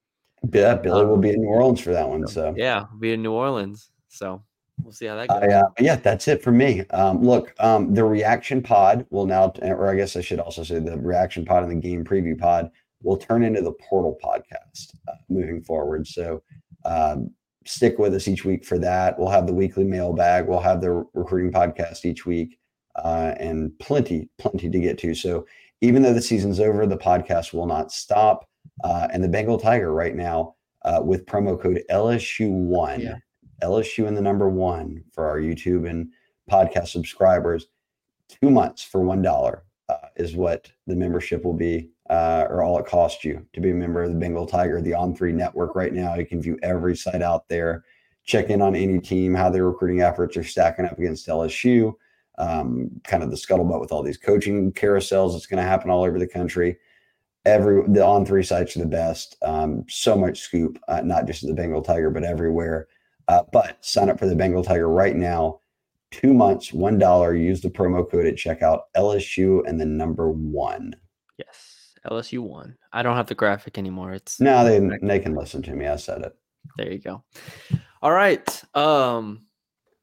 Yeah, 0.52 0.76
Billy 0.76 1.06
will 1.06 1.18
be 1.18 1.30
in 1.30 1.42
New 1.42 1.48
Orleans 1.48 1.80
for 1.80 1.92
that 1.92 2.08
one. 2.08 2.28
So 2.28 2.54
Yeah, 2.56 2.86
we'll 2.92 3.00
be 3.00 3.14
in 3.14 3.24
New 3.24 3.32
Orleans. 3.32 3.90
So 4.10 4.44
we'll 4.82 4.92
see 4.92 5.06
how 5.06 5.16
that 5.16 5.28
goes. 5.28 5.44
I, 5.44 5.48
uh, 5.48 5.70
yeah, 5.80 5.96
that's 5.96 6.28
it 6.28 6.42
for 6.42 6.52
me. 6.52 6.82
Um, 6.90 7.22
look, 7.24 7.54
um, 7.60 7.94
the 7.94 8.04
reaction 8.04 8.62
pod 8.62 9.06
will 9.10 9.26
now, 9.26 9.54
or 9.62 9.90
I 9.90 9.96
guess 9.96 10.16
I 10.16 10.22
should 10.22 10.40
also 10.40 10.64
say 10.64 10.80
the 10.80 10.98
reaction 10.98 11.46
pod 11.46 11.64
and 11.64 11.72
the 11.72 11.76
game 11.76 12.04
preview 12.04 12.38
pod 12.38 12.70
will 13.02 13.18
turn 13.18 13.44
into 13.44 13.62
the 13.62 13.74
portal 13.74 14.18
podcast 14.24 14.96
uh, 15.08 15.14
moving 15.30 15.62
forward. 15.62 16.08
So 16.08 16.42
um, 16.86 17.30
stick 17.66 17.98
with 18.00 18.14
us 18.14 18.28
each 18.28 18.46
week 18.46 18.66
for 18.66 18.80
that. 18.80 19.18
We'll 19.20 19.30
have 19.30 19.48
the 19.48 19.54
weekly 19.54 19.84
mailbag. 19.84 20.48
We'll 20.48 20.60
have 20.60 20.82
the 20.82 21.06
recruiting 21.14 21.52
podcast 21.52 22.06
each 22.06 22.26
week, 22.26 22.58
uh, 22.96 23.34
and 23.40 23.78
plenty, 23.80 24.30
plenty 24.38 24.70
to 24.70 24.80
get 24.80 24.98
to. 25.00 25.14
So 25.14 25.46
even 25.82 26.02
though 26.02 26.14
the 26.14 26.22
season's 26.22 26.60
over, 26.60 26.86
the 26.86 26.98
podcast 26.98 27.54
will 27.54 27.68
not 27.68 27.92
stop. 27.92 28.48
Uh, 28.84 29.08
and 29.12 29.22
the 29.24 29.28
Bengal 29.28 29.60
Tiger 29.60 29.94
right 29.94 30.16
now 30.16 30.56
uh, 30.84 31.02
with 31.04 31.26
promo 31.26 31.62
code 31.62 31.84
LSU1, 31.92 33.04
Yeah. 33.04 33.16
LSU 33.64 34.08
in 34.08 34.14
the 34.14 34.22
number 34.22 34.50
one 34.50 35.04
for 35.12 35.28
our 35.28 35.40
YouTube 35.40 35.90
and 35.90 36.10
podcast 36.50 36.90
subscribers, 36.90 37.68
two 38.28 38.52
months 38.52 38.84
for 38.84 39.02
one 39.02 39.22
dollar 39.22 39.64
uh, 39.90 40.08
is 40.16 40.36
what 40.36 40.72
the 40.88 40.96
membership 40.96 41.44
will 41.44 41.54
be, 41.54 41.90
uh, 42.10 42.46
or 42.50 42.62
all 42.62 42.78
it 42.78 42.86
costs 42.86 43.24
you 43.24 43.46
to 43.54 43.62
be 43.62 43.72
a 43.72 43.74
member 43.74 44.04
of 44.04 44.12
the 44.12 44.20
Bengal 44.20 44.46
Tiger, 44.46 44.82
the 44.82 44.94
On 44.94 45.16
Three 45.16 45.32
Network. 45.32 45.76
Right 45.76 45.94
now, 45.94 46.16
you 46.16 46.26
can 46.26 46.42
view 46.42 46.60
every 46.62 46.96
site 46.96 47.22
out 47.22 47.48
there, 47.48 47.84
check 48.26 48.50
in 48.50 48.62
on 48.62 48.76
any 48.76 49.00
team, 49.00 49.34
how 49.34 49.50
their 49.50 49.66
recruiting 49.66 50.02
efforts 50.02 50.36
are 50.38 50.44
stacking 50.44 50.86
up 50.86 51.00
against 51.00 51.28
LSU. 51.28 51.94
Um, 52.40 52.90
kind 53.04 53.22
of 53.22 53.30
the 53.30 53.38
scuttlebutt 53.38 53.80
with 53.80 53.92
all 53.92 54.02
these 54.02 54.18
coaching 54.18 54.72
carousels 54.74 55.34
that's 55.34 55.46
going 55.46 55.62
to 55.62 55.70
happen 55.70 55.92
all 55.92 56.04
over 56.04 56.18
the 56.18 56.28
country 56.28 56.78
every 57.46 57.84
the 57.88 58.06
on 58.06 58.26
three 58.26 58.44
sites 58.44 58.76
are 58.76 58.80
the 58.80 58.86
best. 58.86 59.36
Um, 59.42 59.86
so 59.90 60.16
much 60.16 60.40
scoop, 60.40 60.80
uh, 60.88 61.02
not 61.02 61.28
just 61.28 61.46
the 61.46 61.54
Bengal 61.54 61.82
Tiger, 61.82 62.10
but 62.10 62.24
everywhere. 62.24 62.88
Uh, 63.28 63.44
but 63.52 63.84
sign 63.84 64.10
up 64.10 64.20
for 64.20 64.28
the 64.28 64.36
Bengal 64.36 64.64
Tiger 64.64 64.90
right 64.90 65.16
now. 65.16 65.60
Two 66.12 66.34
months, 66.34 66.72
one 66.72 66.98
dollar. 66.98 67.36
Use 67.36 67.62
the 67.62 67.70
promo 67.70 68.10
code 68.10 68.26
at 68.26 68.36
checkout. 68.36 68.82
LSU 68.96 69.68
and 69.68 69.80
the 69.80 69.86
number 69.86 70.30
one. 70.32 70.96
Yes, 71.38 71.96
LSU 72.08 72.40
one. 72.40 72.78
I 72.92 73.02
don't 73.02 73.16
have 73.16 73.28
the 73.28 73.36
graphic 73.36 73.78
anymore. 73.78 74.14
It's 74.14 74.40
Now 74.40 74.64
they 74.64 74.80
they 75.02 75.20
can 75.20 75.36
listen 75.36 75.62
to 75.64 75.74
me. 75.74 75.88
I 75.88 75.96
said 75.96 76.22
it. 76.22 76.36
There 76.78 76.92
you 76.92 77.00
go. 77.00 77.24
All 78.02 78.12
right. 78.12 78.64
Um, 78.76 79.48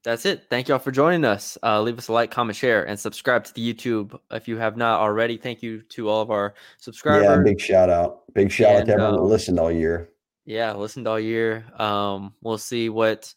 that's 0.03 0.25
it. 0.25 0.45
Thank 0.49 0.69
y'all 0.69 0.79
for 0.79 0.91
joining 0.91 1.25
us. 1.25 1.59
Uh, 1.63 1.81
leave 1.83 1.99
us 1.99 2.09
a 2.09 2.13
like, 2.13 2.31
comment, 2.31 2.57
share, 2.57 2.85
and 2.85 2.99
subscribe 2.99 3.45
to 3.45 3.55
the 3.55 3.75
YouTube 3.75 4.19
if 4.31 4.49
you 4.49 4.57
have 4.57 4.77
not 4.77 5.01
already. 5.01 5.37
Thank 5.37 5.63
you 5.63 5.83
to 5.91 6.09
all 6.09 6.23
of 6.23 6.31
our 6.31 6.55
subscribers. 6.79 7.25
Yeah, 7.25 7.43
big 7.43 7.61
shout 7.61 7.91
out. 7.91 8.23
Big 8.35 8.51
shout 8.51 8.77
out 8.77 8.87
to 8.87 8.93
everyone 8.93 9.15
that 9.15 9.21
uh, 9.21 9.25
listened 9.25 9.61
all 9.61 9.71
year. 9.71 10.10
Yeah 10.51 10.73
listened 10.73 11.07
all 11.07 11.21
year 11.21 11.65
um 11.79 12.35
we'll 12.43 12.59
see 12.59 12.89
what 12.89 13.33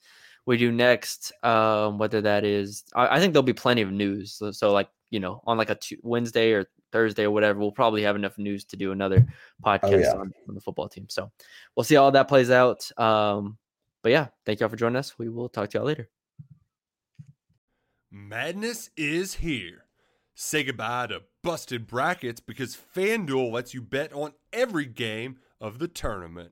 we 0.47 0.58
do 0.58 0.71
next 0.71 1.32
um 1.43 1.99
whether 1.99 2.21
that 2.21 2.43
is 2.43 2.84
i, 2.95 3.17
I 3.17 3.19
think 3.19 3.34
there'll 3.34 3.43
be 3.43 3.54
plenty 3.54 3.84
of 3.84 3.91
news 3.91 4.34
so, 4.34 4.49
so 4.52 4.71
like 4.73 4.89
you 5.12 5.19
know 5.19 5.41
on 5.45 5.58
like 5.58 5.69
a 5.69 5.78
wednesday 6.02 6.54
or 6.54 6.65
thursday 6.91 7.23
or 7.26 7.32
whatever 7.32 7.60
we'll 7.60 7.71
probably 7.71 8.02
have 8.02 8.15
enough 8.15 8.39
news 8.39 8.65
to 8.65 8.78
do 8.78 8.91
another 8.91 9.26
podcast 9.63 9.80
Oh, 9.84 9.97
yeah. 9.97 10.12
on, 10.13 10.32
on 10.49 10.56
the 10.56 10.62
football 10.62 10.89
team 10.89 11.06
so 11.08 11.32
we'll 11.76 11.84
see 11.84 11.95
how 11.95 12.06
all 12.06 12.12
that 12.12 12.28
plays 12.28 12.49
out 12.49 12.89
um 12.99 13.58
but 14.02 14.12
yeah 14.12 14.28
thank 14.45 14.60
y'all 14.60 14.69
for 14.69 14.76
joining 14.76 14.95
us 14.97 15.17
we 15.19 15.30
will 15.30 15.49
talk 15.49 15.69
to 15.69 15.78
y'all 15.78 15.86
later 15.88 16.10
Madness 18.15 18.91
is 18.95 19.36
here. 19.36 19.86
Say 20.36 20.63
goodbye 20.63 21.08
to 21.08 21.23
busted 21.41 21.88
brackets 21.88 22.39
because 22.39 22.78
FanDuel 22.95 23.52
lets 23.52 23.73
you 23.73 23.82
bet 23.82 24.13
on 24.13 24.34
every 24.52 24.86
game 24.86 25.39
of 25.60 25.80
the 25.80 25.88
tournament. 25.88 26.52